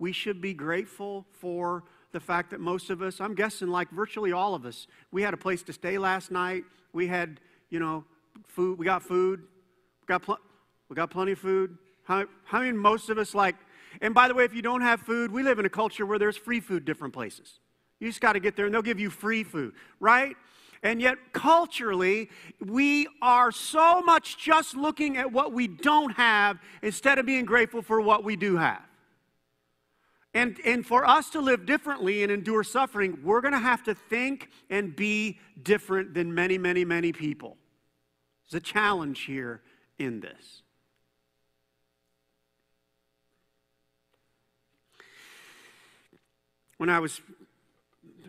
We 0.00 0.10
should 0.10 0.40
be 0.40 0.54
grateful 0.54 1.24
for 1.30 1.84
the 2.10 2.18
fact 2.20 2.50
that 2.50 2.60
most 2.60 2.90
of 2.90 3.00
us, 3.00 3.20
I'm 3.20 3.34
guessing 3.34 3.68
like 3.68 3.90
virtually 3.90 4.32
all 4.32 4.56
of 4.56 4.66
us, 4.66 4.88
we 5.12 5.22
had 5.22 5.34
a 5.34 5.38
place 5.38 5.62
to 5.64 5.72
stay 5.72 5.98
last 5.98 6.32
night. 6.32 6.64
We 6.92 7.06
had, 7.06 7.38
you 7.70 7.78
know, 7.78 8.04
food. 8.44 8.76
We 8.76 8.86
got 8.86 9.04
food. 9.04 9.40
We 10.00 10.06
got, 10.06 10.22
pl- 10.22 10.40
we 10.88 10.96
got 10.96 11.10
plenty 11.10 11.32
of 11.32 11.38
food. 11.38 11.78
How, 12.02 12.26
how 12.44 12.58
many 12.58 12.72
most 12.72 13.08
of 13.08 13.18
us 13.18 13.36
like 13.36 13.54
and 14.00 14.14
by 14.14 14.28
the 14.28 14.34
way, 14.34 14.44
if 14.44 14.54
you 14.54 14.62
don't 14.62 14.80
have 14.80 15.00
food, 15.00 15.30
we 15.30 15.42
live 15.42 15.58
in 15.58 15.66
a 15.66 15.70
culture 15.70 16.06
where 16.06 16.18
there's 16.18 16.36
free 16.36 16.60
food 16.60 16.84
different 16.84 17.14
places. 17.14 17.60
You 18.00 18.08
just 18.08 18.20
got 18.20 18.34
to 18.34 18.40
get 18.40 18.56
there 18.56 18.66
and 18.66 18.74
they'll 18.74 18.82
give 18.82 19.00
you 19.00 19.10
free 19.10 19.44
food, 19.44 19.74
right? 20.00 20.36
And 20.82 21.00
yet, 21.00 21.16
culturally, 21.32 22.28
we 22.60 23.08
are 23.22 23.50
so 23.50 24.02
much 24.02 24.36
just 24.36 24.76
looking 24.76 25.16
at 25.16 25.32
what 25.32 25.52
we 25.52 25.66
don't 25.66 26.10
have 26.10 26.58
instead 26.82 27.18
of 27.18 27.24
being 27.24 27.46
grateful 27.46 27.80
for 27.80 28.00
what 28.02 28.22
we 28.22 28.36
do 28.36 28.56
have. 28.56 28.82
And, 30.34 30.58
and 30.64 30.84
for 30.84 31.06
us 31.06 31.30
to 31.30 31.40
live 31.40 31.64
differently 31.64 32.22
and 32.22 32.30
endure 32.30 32.64
suffering, 32.64 33.18
we're 33.22 33.40
going 33.40 33.54
to 33.54 33.60
have 33.60 33.84
to 33.84 33.94
think 33.94 34.50
and 34.68 34.94
be 34.94 35.38
different 35.62 36.12
than 36.12 36.34
many, 36.34 36.58
many, 36.58 36.84
many 36.84 37.12
people. 37.12 37.56
There's 38.50 38.60
a 38.60 38.64
challenge 38.64 39.22
here 39.22 39.62
in 39.98 40.20
this. 40.20 40.62
When 46.84 46.90
I 46.90 46.98
was 46.98 47.22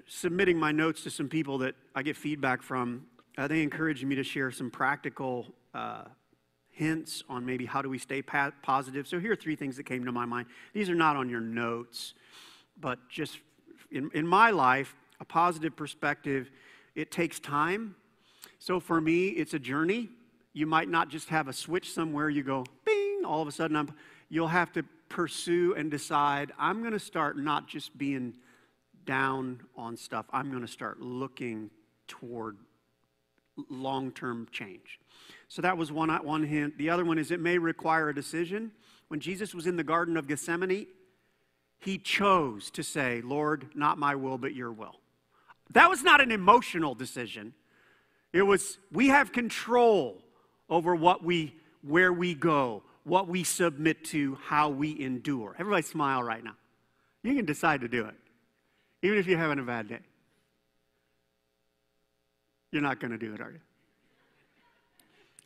submitting 0.07 0.57
my 0.57 0.71
notes 0.71 1.03
to 1.03 1.09
some 1.09 1.27
people 1.27 1.57
that 1.57 1.75
I 1.93 2.03
get 2.03 2.15
feedback 2.15 2.61
from, 2.61 3.05
uh, 3.37 3.49
they 3.49 3.61
encouraged 3.61 4.05
me 4.05 4.15
to 4.15 4.23
share 4.23 4.49
some 4.49 4.71
practical 4.71 5.47
uh, 5.73 6.05
hints 6.69 7.21
on 7.27 7.45
maybe 7.45 7.65
how 7.65 7.81
do 7.81 7.89
we 7.89 7.97
stay 7.97 8.21
pa- 8.21 8.53
positive. 8.61 9.09
So 9.09 9.19
here 9.19 9.33
are 9.33 9.35
three 9.35 9.57
things 9.57 9.75
that 9.75 9.83
came 9.83 10.05
to 10.05 10.13
my 10.13 10.23
mind. 10.23 10.47
These 10.73 10.89
are 10.89 10.95
not 10.95 11.17
on 11.17 11.27
your 11.27 11.41
notes, 11.41 12.13
but 12.79 12.97
just 13.09 13.39
in, 13.91 14.09
in 14.13 14.25
my 14.25 14.51
life, 14.51 14.95
a 15.19 15.25
positive 15.25 15.75
perspective, 15.75 16.49
it 16.95 17.11
takes 17.11 17.41
time. 17.41 17.93
So 18.57 18.79
for 18.79 19.01
me, 19.01 19.27
it's 19.31 19.53
a 19.53 19.59
journey. 19.59 20.07
You 20.53 20.65
might 20.65 20.87
not 20.87 21.09
just 21.09 21.27
have 21.27 21.49
a 21.49 21.53
switch 21.53 21.91
somewhere, 21.91 22.29
you 22.29 22.41
go, 22.41 22.63
bing, 22.85 23.23
all 23.25 23.41
of 23.41 23.49
a 23.49 23.51
sudden 23.51 23.75
I'm, 23.75 23.93
you'll 24.29 24.47
have 24.47 24.71
to 24.71 24.85
pursue 25.09 25.75
and 25.75 25.91
decide 25.91 26.53
I'm 26.57 26.79
going 26.79 26.93
to 26.93 26.99
start 26.99 27.37
not 27.37 27.67
just 27.67 27.97
being 27.97 28.35
down 29.05 29.61
on 29.75 29.97
stuff, 29.97 30.25
I'm 30.31 30.49
going 30.49 30.61
to 30.61 30.67
start 30.67 30.99
looking 30.99 31.69
toward 32.07 32.57
long 33.69 34.11
term 34.11 34.47
change. 34.51 34.99
So 35.47 35.61
that 35.61 35.77
was 35.77 35.91
one, 35.91 36.09
one 36.09 36.43
hint. 36.43 36.77
The 36.77 36.89
other 36.89 37.05
one 37.05 37.17
is 37.17 37.31
it 37.31 37.39
may 37.39 37.57
require 37.57 38.09
a 38.09 38.15
decision. 38.15 38.71
When 39.07 39.19
Jesus 39.19 39.53
was 39.53 39.67
in 39.67 39.75
the 39.75 39.83
Garden 39.83 40.17
of 40.17 40.27
Gethsemane, 40.27 40.87
he 41.79 41.97
chose 41.97 42.71
to 42.71 42.83
say, 42.83 43.21
Lord, 43.21 43.67
not 43.75 43.97
my 43.97 44.15
will, 44.15 44.37
but 44.37 44.55
your 44.55 44.71
will. 44.71 44.95
That 45.71 45.89
was 45.89 46.03
not 46.03 46.21
an 46.21 46.31
emotional 46.31 46.95
decision. 46.95 47.53
It 48.33 48.41
was, 48.41 48.77
we 48.91 49.07
have 49.09 49.31
control 49.31 50.21
over 50.69 50.95
what 50.95 51.23
we, 51.23 51.55
where 51.81 52.11
we 52.11 52.33
go, 52.33 52.83
what 53.03 53.27
we 53.27 53.43
submit 53.43 54.03
to, 54.05 54.37
how 54.43 54.69
we 54.69 54.99
endure. 54.99 55.55
Everybody 55.59 55.83
smile 55.83 56.23
right 56.23 56.43
now. 56.43 56.55
You 57.23 57.35
can 57.35 57.45
decide 57.45 57.81
to 57.81 57.87
do 57.87 58.05
it, 58.05 58.15
even 59.05 59.19
if 59.19 59.27
you're 59.27 59.37
having 59.37 59.59
a 59.59 59.63
bad 59.63 59.87
day. 59.87 59.99
You're 62.71 62.81
not 62.81 62.99
going 62.99 63.11
to 63.11 63.17
do 63.17 63.33
it, 63.33 63.39
are 63.39 63.51
you? 63.51 63.59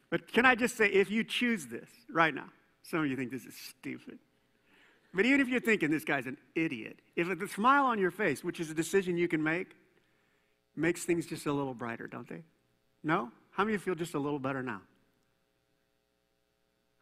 But 0.09 0.31
can 0.31 0.45
I 0.45 0.55
just 0.55 0.77
say, 0.77 0.87
if 0.87 1.11
you 1.11 1.23
choose 1.23 1.67
this 1.67 1.89
right 2.09 2.33
now, 2.33 2.49
Some 2.89 3.01
of 3.01 3.07
you 3.07 3.15
think 3.15 3.29
this 3.29 3.45
is 3.45 3.53
stupid. 3.55 4.17
But 5.13 5.25
even 5.25 5.41
if 5.41 5.47
you're 5.47 5.59
thinking 5.59 5.91
this 5.91 6.03
guy's 6.03 6.25
an 6.25 6.37
idiot, 6.55 6.99
if 7.15 7.27
the 7.37 7.47
smile 7.47 7.85
on 7.85 7.99
your 7.99 8.09
face, 8.09 8.43
which 8.43 8.59
is 8.59 8.71
a 8.71 8.73
decision 8.73 9.15
you 9.15 9.27
can 9.27 9.43
make, 9.43 9.75
makes 10.75 11.03
things 11.03 11.27
just 11.27 11.45
a 11.45 11.53
little 11.53 11.75
brighter, 11.75 12.07
don't 12.07 12.27
they? 12.27 12.43
No? 13.03 13.31
How 13.51 13.63
many 13.63 13.77
feel 13.77 13.93
just 13.93 14.15
a 14.15 14.19
little 14.19 14.39
better 14.39 14.63
now? 14.63 14.81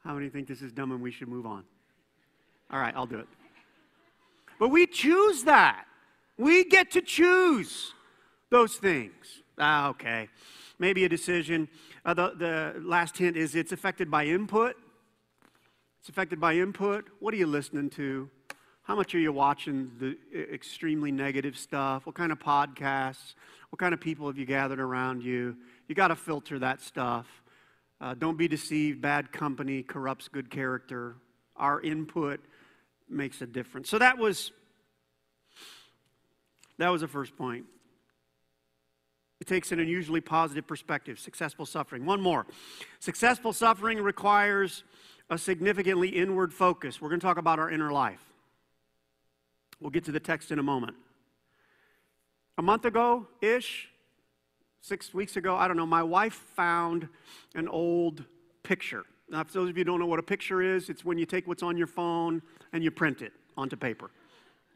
How 0.04 0.14
many 0.14 0.30
think 0.30 0.48
this 0.48 0.62
is 0.62 0.74
dumb 0.74 0.92
and 0.92 1.02
we 1.02 1.12
should 1.12 1.30
move 1.30 1.46
on? 1.46 1.64
All 2.70 2.80
right, 2.80 2.94
I'll 2.96 3.06
do 3.06 3.20
it. 3.20 3.28
But 4.60 4.70
we 4.70 4.88
choose 4.88 5.44
that. 5.44 5.86
We 6.38 6.66
get 6.66 6.92
to 6.92 7.02
choose 7.02 7.94
those 8.50 8.76
things. 8.76 9.42
Ah, 9.58 9.90
okay. 9.90 10.30
Maybe 10.80 11.04
a 11.06 11.10
decision. 11.10 11.68
Uh, 12.06 12.14
the, 12.14 12.34
the 12.38 12.82
last 12.82 13.18
hint 13.18 13.36
is 13.36 13.56
it's 13.56 13.72
affected 13.72 14.12
by 14.12 14.26
input. 14.26 14.76
It's 16.00 16.10
affected 16.10 16.40
by 16.40 16.56
input. 16.56 17.06
What 17.20 17.34
are 17.34 17.38
you 17.38 17.48
listening 17.48 17.90
to? 17.92 18.30
How 18.84 18.96
much 18.96 19.14
are 19.16 19.20
you 19.20 19.34
watching 19.34 19.92
the 20.00 20.18
extremely 20.54 21.12
negative 21.12 21.58
stuff? 21.58 22.06
What 22.06 22.16
kind 22.16 22.32
of 22.32 22.40
podcasts? 22.40 23.34
What 23.70 23.80
kind 23.80 23.94
of 23.94 24.00
people 24.00 24.28
have 24.28 24.38
you 24.38 24.46
gathered 24.46 24.80
around 24.80 25.24
you? 25.24 25.58
You 25.88 25.96
got 25.96 26.08
to 26.10 26.16
filter 26.16 26.60
that 26.60 26.80
stuff. 26.80 27.26
Uh, 28.00 28.14
don't 28.14 28.38
be 28.38 28.48
deceived. 28.48 29.02
Bad 29.02 29.32
company 29.32 29.84
corrupts 29.84 30.28
good 30.28 30.50
character. 30.50 31.16
Our 31.58 31.82
input 31.82 32.40
makes 33.10 33.42
a 33.42 33.48
difference. 33.48 33.90
So 33.90 33.98
that 33.98 34.18
was 34.18 34.52
that 36.78 36.90
was 36.90 37.02
the 37.02 37.08
first 37.08 37.36
point. 37.36 37.66
It 39.40 39.48
takes 39.48 39.72
an 39.72 39.80
unusually 39.80 40.22
positive 40.22 40.66
perspective. 40.66 41.20
Successful 41.20 41.66
suffering. 41.66 42.06
One 42.06 42.22
more. 42.22 42.48
Successful 43.00 43.54
suffering 43.54 44.02
requires 44.02 44.84
a 45.30 45.38
significantly 45.38 46.10
inward 46.10 46.54
focus. 46.54 47.02
We're 47.02 47.10
going 47.10 47.20
to 47.20 47.26
talk 47.26 47.38
about 47.38 47.60
our 47.60 47.70
inner 47.70 47.92
life. 47.92 48.24
We'll 49.80 49.92
get 49.92 50.06
to 50.06 50.12
the 50.12 50.20
text 50.20 50.52
in 50.52 50.60
a 50.60 50.64
moment. 50.64 50.98
A 52.58 52.62
month 52.64 52.86
ago 52.86 53.28
ish, 53.42 53.90
six 54.82 55.14
weeks 55.14 55.38
ago, 55.38 55.56
I 55.56 55.68
don't 55.68 55.78
know, 55.78 55.86
my 55.86 56.02
wife 56.02 56.34
found 56.56 57.08
an 57.54 57.68
old 57.68 58.24
picture. 58.64 59.06
Now, 59.30 59.44
for 59.44 59.52
those 59.52 59.70
of 59.70 59.78
you 59.78 59.82
who 59.82 59.86
don't 59.86 60.00
know 60.00 60.08
what 60.08 60.20
a 60.20 60.24
picture 60.24 60.62
is, 60.62 60.90
it's 60.90 61.06
when 61.06 61.18
you 61.18 61.26
take 61.26 61.48
what's 61.48 61.62
on 61.62 61.78
your 61.78 61.88
phone 61.88 62.42
and 62.74 62.84
you 62.84 62.90
print 62.90 63.22
it 63.22 63.34
onto 63.56 63.76
paper. 63.76 64.10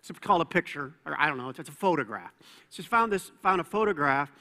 It's 0.02 0.20
called 0.20 0.42
a 0.42 0.46
picture, 0.46 0.94
or 1.06 1.16
I 1.20 1.28
don't 1.28 1.38
know, 1.38 1.50
it's, 1.50 1.60
a 1.60 1.64
photograph. 1.72 2.32
She's 2.70 2.86
found 2.86 3.12
this, 3.12 3.32
found 3.44 3.62
a 3.62 3.64
photograph. 3.64 4.32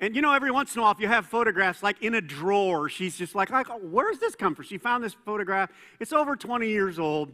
And 0.00 0.16
you 0.16 0.22
know, 0.22 0.32
every 0.32 0.50
once 0.50 0.74
in 0.74 0.80
a 0.80 0.82
while, 0.82 0.92
if 0.92 1.00
you 1.00 1.06
have 1.06 1.26
photographs 1.26 1.82
like 1.82 2.02
in 2.02 2.14
a 2.14 2.20
drawer, 2.20 2.88
she's 2.88 3.16
just 3.16 3.34
like, 3.34 3.50
like 3.50 3.66
where's 3.82 4.18
this 4.18 4.34
come 4.34 4.54
from? 4.54 4.64
She 4.64 4.78
found 4.78 5.04
this 5.04 5.12
photograph. 5.12 5.70
It's 6.00 6.12
over 6.12 6.34
20 6.34 6.66
years 6.66 6.98
old. 6.98 7.32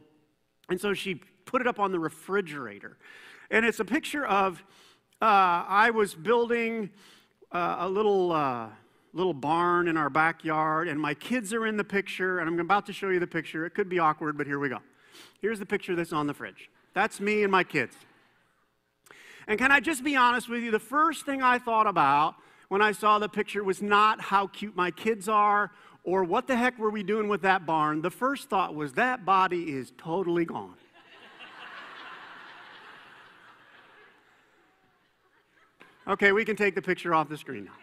And 0.68 0.80
so 0.80 0.92
she 0.92 1.14
put 1.44 1.60
it 1.60 1.66
up 1.66 1.78
on 1.78 1.92
the 1.92 1.98
refrigerator. 1.98 2.98
And 3.50 3.64
it's 3.64 3.80
a 3.80 3.84
picture 3.84 4.26
of 4.26 4.62
uh, 5.22 5.64
I 5.66 5.90
was 5.90 6.14
building 6.14 6.90
uh, 7.52 7.76
a 7.80 7.88
little, 7.88 8.32
uh, 8.32 8.68
little 9.12 9.32
barn 9.32 9.88
in 9.88 9.96
our 9.96 10.10
backyard, 10.10 10.88
and 10.88 11.00
my 11.00 11.14
kids 11.14 11.52
are 11.54 11.66
in 11.66 11.76
the 11.76 11.84
picture, 11.84 12.40
and 12.40 12.48
I'm 12.48 12.60
about 12.60 12.86
to 12.86 12.92
show 12.92 13.08
you 13.08 13.18
the 13.18 13.26
picture. 13.26 13.64
It 13.64 13.74
could 13.74 13.88
be 13.88 13.98
awkward, 13.98 14.36
but 14.36 14.46
here 14.46 14.58
we 14.58 14.68
go. 14.68 14.78
Here's 15.40 15.58
the 15.58 15.66
picture 15.66 15.96
that's 15.96 16.12
on 16.12 16.26
the 16.26 16.34
fridge. 16.34 16.70
That's 16.98 17.20
me 17.20 17.44
and 17.44 17.52
my 17.52 17.62
kids. 17.62 17.94
And 19.46 19.56
can 19.56 19.70
I 19.70 19.78
just 19.78 20.02
be 20.02 20.16
honest 20.16 20.48
with 20.48 20.64
you? 20.64 20.72
The 20.72 20.80
first 20.80 21.24
thing 21.24 21.40
I 21.40 21.56
thought 21.56 21.86
about 21.86 22.34
when 22.70 22.82
I 22.82 22.90
saw 22.90 23.20
the 23.20 23.28
picture 23.28 23.62
was 23.62 23.80
not 23.80 24.20
how 24.20 24.48
cute 24.48 24.74
my 24.74 24.90
kids 24.90 25.28
are 25.28 25.70
or 26.02 26.24
what 26.24 26.48
the 26.48 26.56
heck 26.56 26.76
were 26.76 26.90
we 26.90 27.04
doing 27.04 27.28
with 27.28 27.42
that 27.42 27.64
barn. 27.64 28.02
The 28.02 28.10
first 28.10 28.50
thought 28.50 28.74
was 28.74 28.94
that 28.94 29.24
body 29.24 29.70
is 29.70 29.92
totally 29.96 30.44
gone. 30.44 30.74
Okay, 36.08 36.32
we 36.32 36.44
can 36.44 36.56
take 36.56 36.74
the 36.74 36.82
picture 36.82 37.14
off 37.14 37.28
the 37.28 37.36
screen 37.36 37.66
now. 37.66 37.76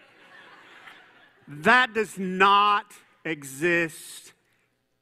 That 1.48 1.94
does 1.94 2.20
not 2.20 2.92
exist 3.24 4.34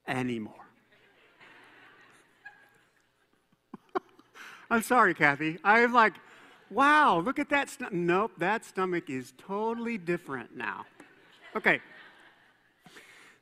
anymore. 0.07 0.62
I'm 4.69 4.81
sorry, 4.81 5.13
Kathy. 5.13 5.57
I'm 5.63 5.93
like, 5.93 6.13
wow, 6.69 7.19
look 7.19 7.39
at 7.39 7.49
that. 7.49 7.75
Nope, 7.91 8.31
that 8.37 8.65
stomach 8.65 9.09
is 9.09 9.33
totally 9.37 9.97
different 9.97 10.55
now. 10.55 10.85
Okay. 11.55 11.79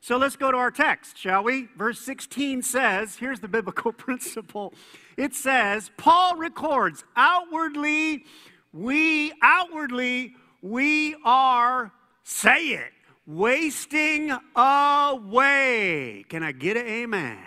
So 0.04 0.18
let's 0.18 0.36
go 0.36 0.52
to 0.52 0.58
our 0.58 0.72
text, 0.72 1.18
shall 1.18 1.44
we? 1.44 1.68
Verse 1.78 2.00
16 2.00 2.64
says, 2.64 3.18
here's 3.18 3.40
the 3.40 3.48
biblical 3.48 3.94
principle. 3.94 4.74
It 5.16 5.36
says, 5.36 5.92
Paul 5.98 6.38
records, 6.38 7.04
outwardly 7.16 8.26
we 8.74 9.34
outwardly 9.42 10.36
we 10.62 11.16
are 11.26 11.92
say 12.24 12.70
it 12.70 12.92
wasting 13.28 14.32
away 14.56 16.24
can 16.30 16.44
i 16.44 16.52
get 16.52 16.78
an 16.78 16.88
amen 16.88 17.38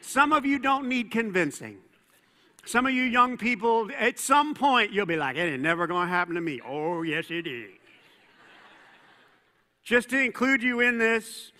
some 0.00 0.32
of 0.32 0.46
you 0.46 0.58
don't 0.58 0.88
need 0.88 1.10
convincing 1.10 1.78
some 2.66 2.86
of 2.86 2.92
you 2.92 3.02
young 3.02 3.36
people 3.36 3.90
at 3.98 4.18
some 4.18 4.54
point 4.54 4.92
you'll 4.92 5.06
be 5.06 5.16
like 5.16 5.36
it 5.36 5.40
ain't 5.40 5.62
never 5.62 5.86
gonna 5.86 6.08
happen 6.08 6.34
to 6.34 6.40
me. 6.40 6.60
Oh 6.66 7.02
yes 7.02 7.26
it 7.30 7.46
is. 7.46 7.70
Just 9.82 10.10
to 10.10 10.18
include 10.18 10.62
you 10.62 10.80
in 10.80 10.98
this 10.98 11.52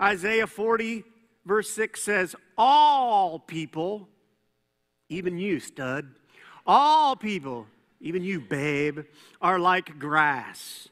isaiah 0.00 0.46
40 0.46 1.04
verse 1.44 1.70
6 1.70 2.02
says 2.02 2.36
all 2.56 3.38
people 3.38 4.08
even 5.08 5.38
you 5.38 5.60
stud 5.60 6.06
all 6.66 7.14
people 7.16 7.66
even 8.04 8.22
you, 8.22 8.38
babe, 8.38 9.00
are 9.40 9.58
like 9.58 9.98
grass. 9.98 10.88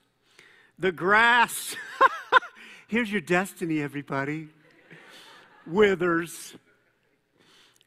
The 0.78 0.92
grass, 0.92 1.76
here's 2.88 3.12
your 3.12 3.20
destiny, 3.20 3.82
everybody, 3.82 4.48
withers, 5.66 6.54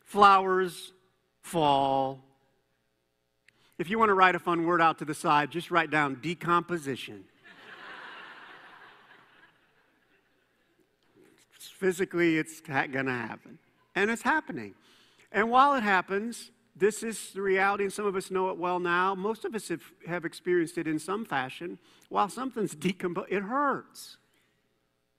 flowers 0.04 0.94
fall. 1.46 2.24
If 3.78 3.90
you 3.90 4.00
want 4.00 4.10
to 4.10 4.16
write 4.16 4.34
a 4.34 4.40
fun 4.40 4.66
word 4.66 4.82
out 4.82 4.98
to 5.00 5.06
the 5.06 5.14
side, 5.14 5.52
just 5.52 5.70
write 5.70 5.92
down 5.92 6.16
decomposition. 6.22 7.24
Physically, 11.60 12.38
it's 12.38 12.62
going 12.62 12.92
to 13.06 13.12
happen. 13.12 13.60
And 13.94 14.10
it's 14.10 14.24
happening. 14.24 14.74
And 15.32 15.52
while 15.52 15.76
it 15.76 15.84
happens, 15.84 16.50
this 16.76 17.04
is 17.04 17.32
the 17.34 17.42
reality, 17.42 17.84
and 17.84 17.94
some 17.94 18.08
of 18.08 18.16
us 18.16 18.32
know 18.32 18.50
it 18.50 18.58
well 18.58 18.80
now. 18.80 19.14
Most 19.14 19.46
of 19.46 19.54
us 19.54 19.68
have, 19.68 19.84
have 20.08 20.26
experienced 20.26 20.80
it 20.80 20.88
in 20.88 20.98
some 20.98 21.26
fashion. 21.26 21.78
While 22.10 22.30
something's 22.30 22.74
decomposed, 22.74 23.32
it 23.32 23.44
hurts. 23.44 24.18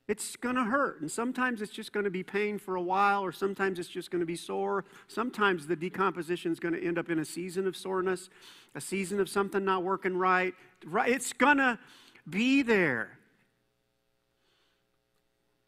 It's 0.09 0.37
going 0.37 0.55
to 0.55 0.65
hurt. 0.65 1.01
And 1.01 1.11
sometimes 1.11 1.61
it's 1.61 1.73
just 1.73 1.93
going 1.93 2.05
to 2.05 2.11
be 2.11 2.23
pain 2.23 2.59
for 2.59 2.77
a 2.77 2.83
while, 2.83 3.25
or 3.25 3.33
sometimes 3.33 3.79
it's 3.79 3.89
just 3.89 4.11
going 4.11 4.21
to 4.21 4.27
be 4.27 4.37
sore. 4.37 4.85
Sometimes 5.09 5.67
the 5.67 5.75
decomposition 5.75 6.53
is 6.53 6.61
going 6.61 6.75
to 6.75 6.85
end 6.85 6.97
up 6.97 7.11
in 7.11 7.19
a 7.19 7.25
season 7.25 7.67
of 7.67 7.77
soreness, 7.77 8.31
a 8.77 8.81
season 8.81 9.19
of 9.19 9.29
something 9.29 9.65
not 9.65 9.83
working 9.83 10.17
right. 10.17 10.55
It's 10.85 11.33
going 11.33 11.57
to 11.57 11.79
be 12.29 12.63
there. 12.63 13.19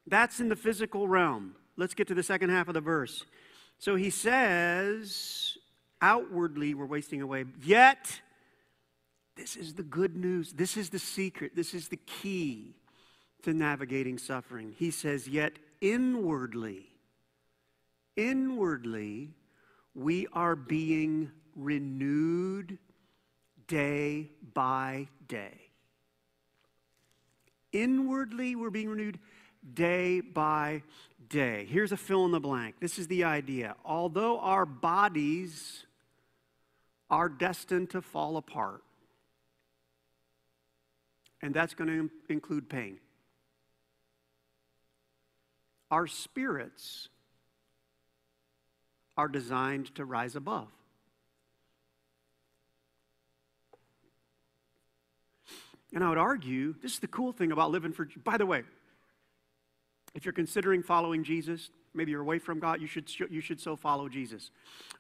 That's 0.07 0.39
in 0.39 0.49
the 0.49 0.57
physical 0.57 1.09
realm. 1.09 1.57
Let's 1.77 1.95
get 1.95 2.07
to 2.09 2.15
the 2.15 2.23
second 2.23 2.51
half 2.51 2.69
of 2.69 2.75
the 2.75 2.81
verse. 2.81 3.25
So 3.79 3.97
he 3.97 4.11
says, 4.11 5.59
outwardly 6.01 6.75
we're 6.75 6.87
wasting 6.87 7.23
away. 7.23 7.45
Yet, 7.63 8.21
this 9.37 9.57
is 9.57 9.75
the 9.75 9.83
good 9.83 10.17
news. 10.17 10.53
This 10.53 10.77
is 10.77 10.91
the 10.91 10.99
secret. 10.99 11.57
This 11.57 11.75
is 11.75 11.89
the 11.89 11.99
key 11.99 12.75
to 13.43 13.53
navigating 13.53 14.19
suffering. 14.19 14.75
He 14.79 14.91
says, 14.91 15.29
Yet 15.29 15.53
inwardly, 15.81 16.87
inwardly, 18.17 19.31
we 19.95 20.27
are 20.33 20.57
being 20.57 21.31
renewed 21.55 22.79
day 23.67 24.31
by 24.55 25.09
day. 25.27 25.61
Inwardly, 27.73 28.57
we're 28.57 28.71
being 28.71 28.89
renewed 28.89 29.19
day 29.75 30.21
by 30.21 30.83
day. 31.29 31.67
Here's 31.69 31.93
a 31.93 31.97
fill 31.97 32.25
in 32.25 32.33
the 32.33 32.41
blank. 32.41 32.77
This 32.81 32.99
is 32.99 33.07
the 33.09 33.25
idea. 33.25 33.77
Although 33.85 34.41
our 34.41 34.65
bodies 34.65 35.85
are 37.11 37.29
destined 37.29 37.91
to 37.91 38.03
fall 38.03 38.37
apart. 38.37 38.83
And 41.43 41.55
that's 41.55 41.75
going 41.75 41.89
to 41.89 42.11
include 42.33 42.69
pain. 42.69 42.99
Our 45.91 46.07
spirits 46.07 47.09
are 49.17 49.29
designed 49.29 49.95
to 49.97 50.05
rise 50.05 50.37
above. 50.37 50.69
And 55.95 56.05
I 56.05 56.09
would 56.11 56.19
argue 56.19 56.75
this 56.83 56.93
is 56.93 56.99
the 56.99 57.09
cool 57.09 57.33
thing 57.33 57.51
about 57.51 57.71
living 57.71 57.93
for, 57.93 58.07
by 58.23 58.37
the 58.37 58.47
way, 58.47 58.63
If 60.15 60.25
you're 60.25 60.33
considering 60.33 60.83
following 60.83 61.23
Jesus, 61.23 61.71
maybe 61.95 62.11
you're 62.11 62.23
away 62.23 62.39
from 62.39 62.59
God, 62.59 62.81
you 62.81 62.87
should, 62.87 63.09
you 63.31 63.41
should 63.41 63.61
so 63.61 63.77
follow 63.77 64.09
Jesus. 64.09 64.51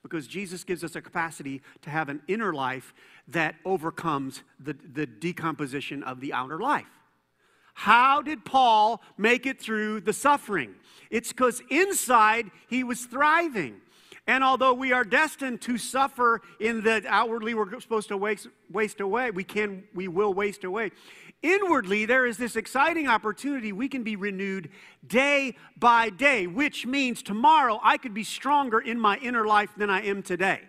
Because 0.02 0.26
Jesus 0.26 0.64
gives 0.64 0.84
us 0.84 0.96
a 0.96 1.00
capacity 1.00 1.62
to 1.82 1.90
have 1.90 2.08
an 2.08 2.20
inner 2.28 2.52
life 2.52 2.94
that 3.28 3.56
overcomes 3.64 4.42
the, 4.60 4.76
the 4.92 5.06
decomposition 5.06 6.02
of 6.02 6.20
the 6.20 6.32
outer 6.32 6.58
life. 6.58 6.86
How 7.78 8.22
did 8.22 8.44
Paul 8.44 9.00
make 9.16 9.46
it 9.46 9.60
through 9.60 10.00
the 10.00 10.12
suffering? 10.12 10.74
It's 11.12 11.32
because 11.32 11.62
inside 11.70 12.50
he 12.68 12.82
was 12.82 13.06
thriving. 13.06 13.76
And 14.26 14.42
although 14.42 14.74
we 14.74 14.90
are 14.90 15.04
destined 15.04 15.60
to 15.60 15.78
suffer 15.78 16.42
in 16.58 16.82
that 16.82 17.06
outwardly 17.06 17.54
we're 17.54 17.78
supposed 17.78 18.08
to 18.08 18.16
waste, 18.16 18.48
waste 18.68 18.98
away, 18.98 19.30
we 19.30 19.44
can, 19.44 19.84
we 19.94 20.08
will 20.08 20.34
waste 20.34 20.64
away. 20.64 20.90
Inwardly, 21.40 22.04
there 22.04 22.26
is 22.26 22.36
this 22.36 22.56
exciting 22.56 23.06
opportunity. 23.06 23.70
We 23.70 23.88
can 23.88 24.02
be 24.02 24.16
renewed 24.16 24.70
day 25.06 25.54
by 25.78 26.10
day, 26.10 26.48
which 26.48 26.84
means 26.84 27.22
tomorrow 27.22 27.78
I 27.80 27.96
could 27.96 28.12
be 28.12 28.24
stronger 28.24 28.80
in 28.80 28.98
my 28.98 29.18
inner 29.18 29.46
life 29.46 29.70
than 29.76 29.88
I 29.88 30.02
am 30.02 30.24
today. 30.24 30.62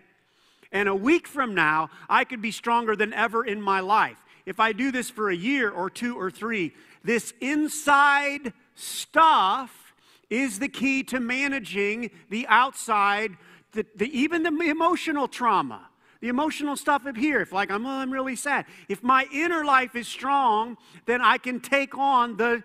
And 0.70 0.88
a 0.88 0.94
week 0.94 1.26
from 1.26 1.56
now, 1.56 1.90
I 2.08 2.22
could 2.22 2.40
be 2.40 2.52
stronger 2.52 2.94
than 2.94 3.12
ever 3.12 3.44
in 3.44 3.60
my 3.60 3.80
life. 3.80 4.18
If 4.46 4.60
I 4.60 4.72
do 4.72 4.90
this 4.90 5.10
for 5.10 5.30
a 5.30 5.36
year 5.36 5.70
or 5.70 5.90
two 5.90 6.18
or 6.18 6.30
three, 6.30 6.74
this 7.04 7.32
inside 7.40 8.52
stuff 8.74 9.94
is 10.28 10.58
the 10.58 10.68
key 10.68 11.02
to 11.04 11.20
managing 11.20 12.10
the 12.28 12.46
outside, 12.48 13.36
the, 13.72 13.84
the, 13.96 14.06
even 14.16 14.42
the 14.42 14.70
emotional 14.70 15.28
trauma 15.28 15.90
the 16.20 16.28
emotional 16.28 16.76
stuff 16.76 17.06
up 17.06 17.16
here, 17.16 17.40
if 17.40 17.52
like 17.52 17.70
I'm, 17.70 17.86
oh, 17.86 17.88
I'm 17.88 18.12
really 18.12 18.36
sad, 18.36 18.66
if 18.88 19.02
my 19.02 19.26
inner 19.32 19.64
life 19.64 19.96
is 19.96 20.06
strong, 20.06 20.76
then 21.06 21.20
I 21.20 21.38
can 21.38 21.60
take 21.60 21.96
on 21.96 22.36
the 22.36 22.62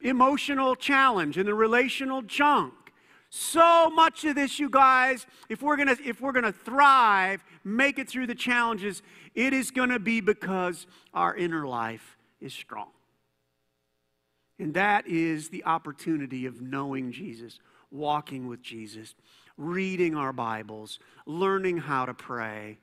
emotional 0.00 0.74
challenge 0.74 1.36
and 1.36 1.46
the 1.46 1.54
relational 1.54 2.22
junk. 2.22 2.72
So 3.28 3.90
much 3.90 4.24
of 4.24 4.34
this, 4.34 4.58
you 4.58 4.70
guys, 4.70 5.26
if 5.48 5.60
we're 5.60 5.76
gonna 5.76 5.96
if 6.02 6.20
we're 6.20 6.32
gonna 6.32 6.52
thrive, 6.52 7.44
make 7.64 7.98
it 7.98 8.08
through 8.08 8.28
the 8.28 8.34
challenges, 8.34 9.02
it 9.36 9.52
is 9.52 9.70
gonna 9.70 10.00
be 10.00 10.20
because 10.20 10.86
our 11.14 11.36
inner 11.36 11.66
life 11.66 12.16
is 12.40 12.52
strong. 12.52 12.88
And 14.58 14.74
that 14.74 15.06
is 15.06 15.50
the 15.50 15.64
opportunity 15.64 16.46
of 16.46 16.62
knowing 16.62 17.12
Jesus, 17.12 17.58
walking 17.90 18.48
with 18.48 18.62
Jesus, 18.62 19.14
reading 19.58 20.16
our 20.16 20.32
Bibles, 20.32 20.98
learning 21.26 21.78
how 21.78 22.06
to 22.06 22.14
pray, 22.14 22.78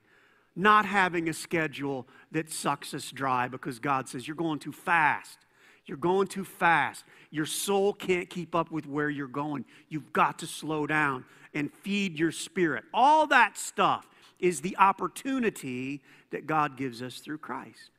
not 0.56 0.86
having 0.86 1.28
a 1.30 1.34
schedule 1.34 2.08
that 2.32 2.52
sucks 2.52 2.94
us 2.94 3.12
dry 3.12 3.48
because 3.48 3.80
God 3.80 4.08
says, 4.08 4.28
You're 4.28 4.36
going 4.36 4.60
too 4.60 4.72
fast. 4.72 5.40
You're 5.86 5.98
going 5.98 6.28
too 6.28 6.46
fast. 6.46 7.04
Your 7.30 7.46
soul 7.46 7.92
can't 7.92 8.30
keep 8.30 8.56
up 8.56 8.72
with 8.72 8.88
where 8.88 9.10
you're 9.10 9.28
going. 9.28 9.66
You've 9.90 10.14
got 10.14 10.40
to 10.40 10.48
slow 10.48 10.88
down 10.88 11.26
and 11.54 11.74
feed 11.82 12.18
your 12.18 12.32
spirit. 12.32 12.86
All 12.94 13.28
that 13.28 13.58
stuff 13.58 14.08
is 14.44 14.60
the 14.60 14.76
opportunity 14.78 16.02
that 16.32 16.46
God 16.46 16.76
gives 16.76 17.02
us 17.02 17.20
through 17.20 17.38
Christ. 17.38 17.92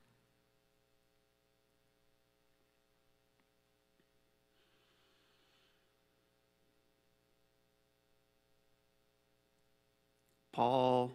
Paul 10.52 11.12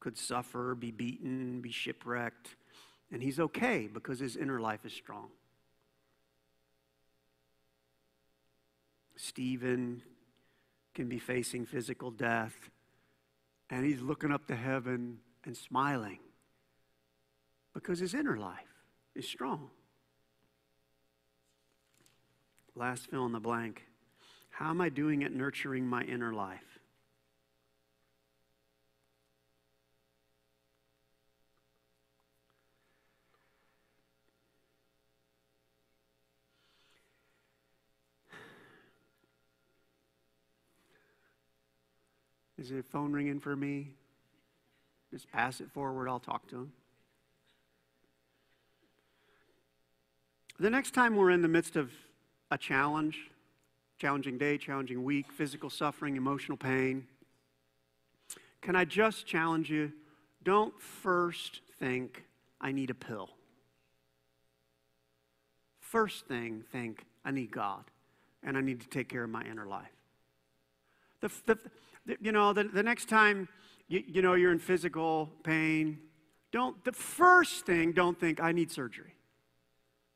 could 0.00 0.16
suffer, 0.16 0.74
be 0.74 0.90
beaten, 0.90 1.60
be 1.60 1.70
shipwrecked, 1.70 2.56
and 3.12 3.22
he's 3.22 3.38
okay 3.38 3.90
because 3.92 4.18
his 4.18 4.36
inner 4.36 4.58
life 4.58 4.86
is 4.86 4.94
strong. 4.94 5.28
Stephen 9.16 10.00
can 10.94 11.10
be 11.10 11.18
facing 11.18 11.66
physical 11.66 12.10
death, 12.10 12.70
and 13.70 13.84
he's 13.84 14.00
looking 14.00 14.32
up 14.32 14.46
to 14.48 14.56
heaven 14.56 15.18
and 15.44 15.56
smiling 15.56 16.18
because 17.72 18.00
his 18.00 18.14
inner 18.14 18.36
life 18.36 18.84
is 19.14 19.26
strong. 19.26 19.70
Last 22.74 23.10
fill 23.10 23.26
in 23.26 23.32
the 23.32 23.40
blank. 23.40 23.86
How 24.50 24.70
am 24.70 24.80
I 24.80 24.88
doing 24.88 25.22
at 25.24 25.32
nurturing 25.32 25.86
my 25.86 26.02
inner 26.02 26.32
life? 26.32 26.69
Is 42.60 42.68
the 42.68 42.82
phone 42.82 43.10
ringing 43.10 43.40
for 43.40 43.56
me? 43.56 43.88
Just 45.10 45.32
pass 45.32 45.62
it 45.62 45.70
forward, 45.72 46.08
I'll 46.08 46.20
talk 46.20 46.46
to 46.48 46.56
him. 46.56 46.72
The 50.58 50.68
next 50.68 50.92
time 50.92 51.16
we're 51.16 51.30
in 51.30 51.40
the 51.40 51.48
midst 51.48 51.76
of 51.76 51.90
a 52.50 52.58
challenge, 52.58 53.30
challenging 53.98 54.36
day, 54.36 54.58
challenging 54.58 55.02
week, 55.02 55.32
physical 55.32 55.70
suffering, 55.70 56.16
emotional 56.16 56.58
pain, 56.58 57.06
can 58.60 58.76
I 58.76 58.84
just 58.84 59.26
challenge 59.26 59.70
you? 59.70 59.90
Don't 60.44 60.78
first 60.78 61.62
think, 61.78 62.24
I 62.60 62.72
need 62.72 62.90
a 62.90 62.94
pill. 62.94 63.30
First 65.80 66.26
thing, 66.26 66.62
think, 66.70 67.06
I 67.24 67.30
need 67.30 67.52
God, 67.52 67.84
and 68.42 68.58
I 68.58 68.60
need 68.60 68.82
to 68.82 68.88
take 68.88 69.08
care 69.08 69.24
of 69.24 69.30
my 69.30 69.42
inner 69.44 69.66
life. 69.66 69.88
The, 71.22 71.30
the, 71.46 71.58
you 72.20 72.32
know, 72.32 72.52
the, 72.52 72.64
the 72.64 72.82
next 72.82 73.08
time, 73.08 73.48
you, 73.88 74.02
you 74.06 74.22
know, 74.22 74.34
you're 74.34 74.52
in 74.52 74.58
physical 74.58 75.30
pain, 75.44 75.98
don't, 76.52 76.82
the 76.84 76.92
first 76.92 77.66
thing, 77.66 77.92
don't 77.92 78.18
think, 78.18 78.40
I 78.40 78.52
need 78.52 78.70
surgery. 78.70 79.14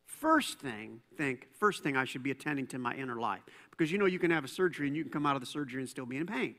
First 0.06 0.58
thing, 0.58 1.00
think, 1.16 1.48
first 1.58 1.82
thing 1.82 1.96
I 1.96 2.04
should 2.04 2.22
be 2.22 2.30
attending 2.30 2.66
to 2.68 2.78
my 2.78 2.94
inner 2.94 3.16
life. 3.16 3.42
Because 3.70 3.92
you 3.92 3.98
know 3.98 4.06
you 4.06 4.18
can 4.18 4.30
have 4.30 4.44
a 4.44 4.48
surgery 4.48 4.86
and 4.86 4.96
you 4.96 5.02
can 5.04 5.12
come 5.12 5.26
out 5.26 5.36
of 5.36 5.40
the 5.40 5.46
surgery 5.46 5.82
and 5.82 5.88
still 5.88 6.06
be 6.06 6.16
in 6.16 6.26
pain. 6.26 6.54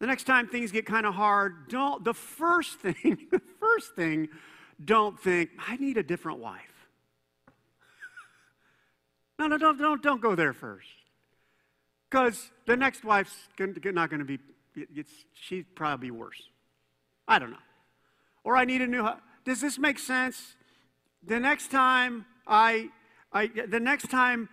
The 0.00 0.06
next 0.06 0.24
time 0.24 0.48
things 0.48 0.72
get 0.72 0.86
kind 0.86 1.06
of 1.06 1.14
hard, 1.14 1.68
don't, 1.68 2.04
the 2.04 2.14
first 2.14 2.80
thing, 2.80 3.26
the 3.30 3.40
first 3.60 3.94
thing, 3.94 4.28
don't 4.84 5.18
think, 5.20 5.50
I 5.58 5.76
need 5.76 5.96
a 5.98 6.02
different 6.02 6.38
wife. 6.38 6.60
No, 9.36 9.48
no, 9.48 9.58
don't, 9.58 9.76
don't, 9.78 10.00
don't 10.00 10.20
go 10.20 10.36
there 10.36 10.52
first 10.52 11.03
because 12.14 12.52
the 12.66 12.76
next 12.76 13.04
wife's 13.04 13.34
not 13.58 14.08
going 14.08 14.20
to 14.20 14.24
be, 14.24 14.38
she'd 15.32 15.66
probably 15.74 16.12
worse. 16.12 16.40
I 17.26 17.40
don't 17.40 17.50
know. 17.50 17.56
Or 18.44 18.56
I 18.56 18.64
need 18.64 18.82
a 18.82 18.86
new, 18.86 19.08
does 19.44 19.60
this 19.60 19.80
make 19.80 19.98
sense? 19.98 20.54
The 21.26 21.40
next 21.40 21.72
time 21.72 22.24
I, 22.46 22.90
I 23.32 23.48
the 23.68 23.80
next 23.80 24.10
time, 24.12 24.48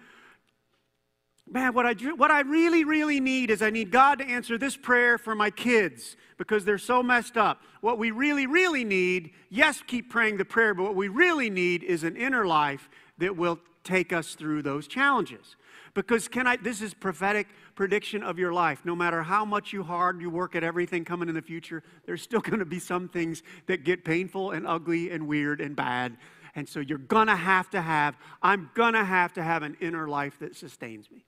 man, 1.47 1.75
what 1.75 1.85
I, 1.85 1.93
what 2.15 2.31
I 2.31 2.39
really, 2.39 2.83
really 2.83 3.19
need 3.19 3.51
is 3.51 3.61
I 3.61 3.69
need 3.69 3.91
God 3.91 4.17
to 4.19 4.25
answer 4.25 4.57
this 4.57 4.75
prayer 4.75 5.19
for 5.19 5.35
my 5.35 5.51
kids 5.51 6.17
because 6.39 6.65
they're 6.65 6.79
so 6.79 7.03
messed 7.03 7.37
up. 7.37 7.61
What 7.81 7.99
we 7.99 8.09
really, 8.09 8.47
really 8.47 8.83
need, 8.83 9.33
yes, 9.51 9.83
keep 9.85 10.09
praying 10.09 10.37
the 10.37 10.45
prayer, 10.45 10.73
but 10.73 10.81
what 10.81 10.95
we 10.95 11.09
really 11.09 11.51
need 11.51 11.83
is 11.83 12.03
an 12.03 12.15
inner 12.15 12.47
life 12.47 12.89
that 13.19 13.37
will 13.37 13.59
take 13.83 14.11
us 14.11 14.33
through 14.33 14.63
those 14.63 14.87
challenges. 14.87 15.55
Because 15.93 16.27
can 16.27 16.47
I 16.47 16.57
this 16.57 16.81
is 16.81 16.93
prophetic 16.93 17.47
prediction 17.75 18.23
of 18.23 18.39
your 18.39 18.53
life. 18.53 18.81
No 18.85 18.95
matter 18.95 19.23
how 19.23 19.43
much 19.43 19.73
you 19.73 19.83
hard 19.83 20.21
you 20.21 20.29
work 20.29 20.55
at 20.55 20.63
everything 20.63 21.03
coming 21.03 21.29
in 21.29 21.35
the 21.35 21.41
future, 21.41 21.83
there's 22.05 22.21
still 22.21 22.39
going 22.41 22.59
to 22.59 22.65
be 22.65 22.79
some 22.79 23.09
things 23.09 23.43
that 23.67 23.83
get 23.83 24.05
painful 24.05 24.51
and 24.51 24.67
ugly 24.67 25.11
and 25.11 25.27
weird 25.27 25.61
and 25.61 25.75
bad. 25.75 26.17
And 26.55 26.67
so 26.67 26.79
you're 26.79 26.97
going 26.97 27.27
to 27.27 27.35
have 27.35 27.69
to 27.71 27.81
have 27.81 28.15
I'm 28.41 28.69
going 28.73 28.93
to 28.93 29.03
have 29.03 29.33
to 29.33 29.43
have 29.43 29.63
an 29.63 29.77
inner 29.79 30.07
life 30.07 30.39
that 30.39 30.55
sustains 30.55 31.09
me. 31.11 31.25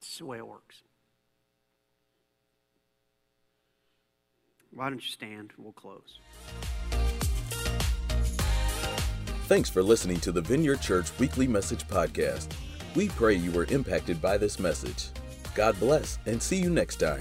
It's 0.00 0.18
the 0.18 0.26
way 0.26 0.38
it 0.38 0.46
works. 0.46 0.82
Why 4.72 4.90
don't 4.90 5.02
you 5.02 5.10
stand? 5.10 5.52
We'll 5.56 5.72
close. 5.72 6.20
Thanks 9.46 9.70
for 9.70 9.82
listening 9.82 10.20
to 10.20 10.32
the 10.32 10.42
Vineyard 10.42 10.82
Church 10.82 11.16
Weekly 11.18 11.46
Message 11.46 11.86
Podcast. 11.88 12.52
We 12.96 13.08
pray 13.10 13.34
you 13.34 13.50
were 13.50 13.66
impacted 13.68 14.22
by 14.22 14.38
this 14.38 14.58
message. 14.58 15.08
God 15.54 15.78
bless 15.78 16.18
and 16.24 16.42
see 16.42 16.56
you 16.56 16.70
next 16.70 16.96
time. 16.96 17.20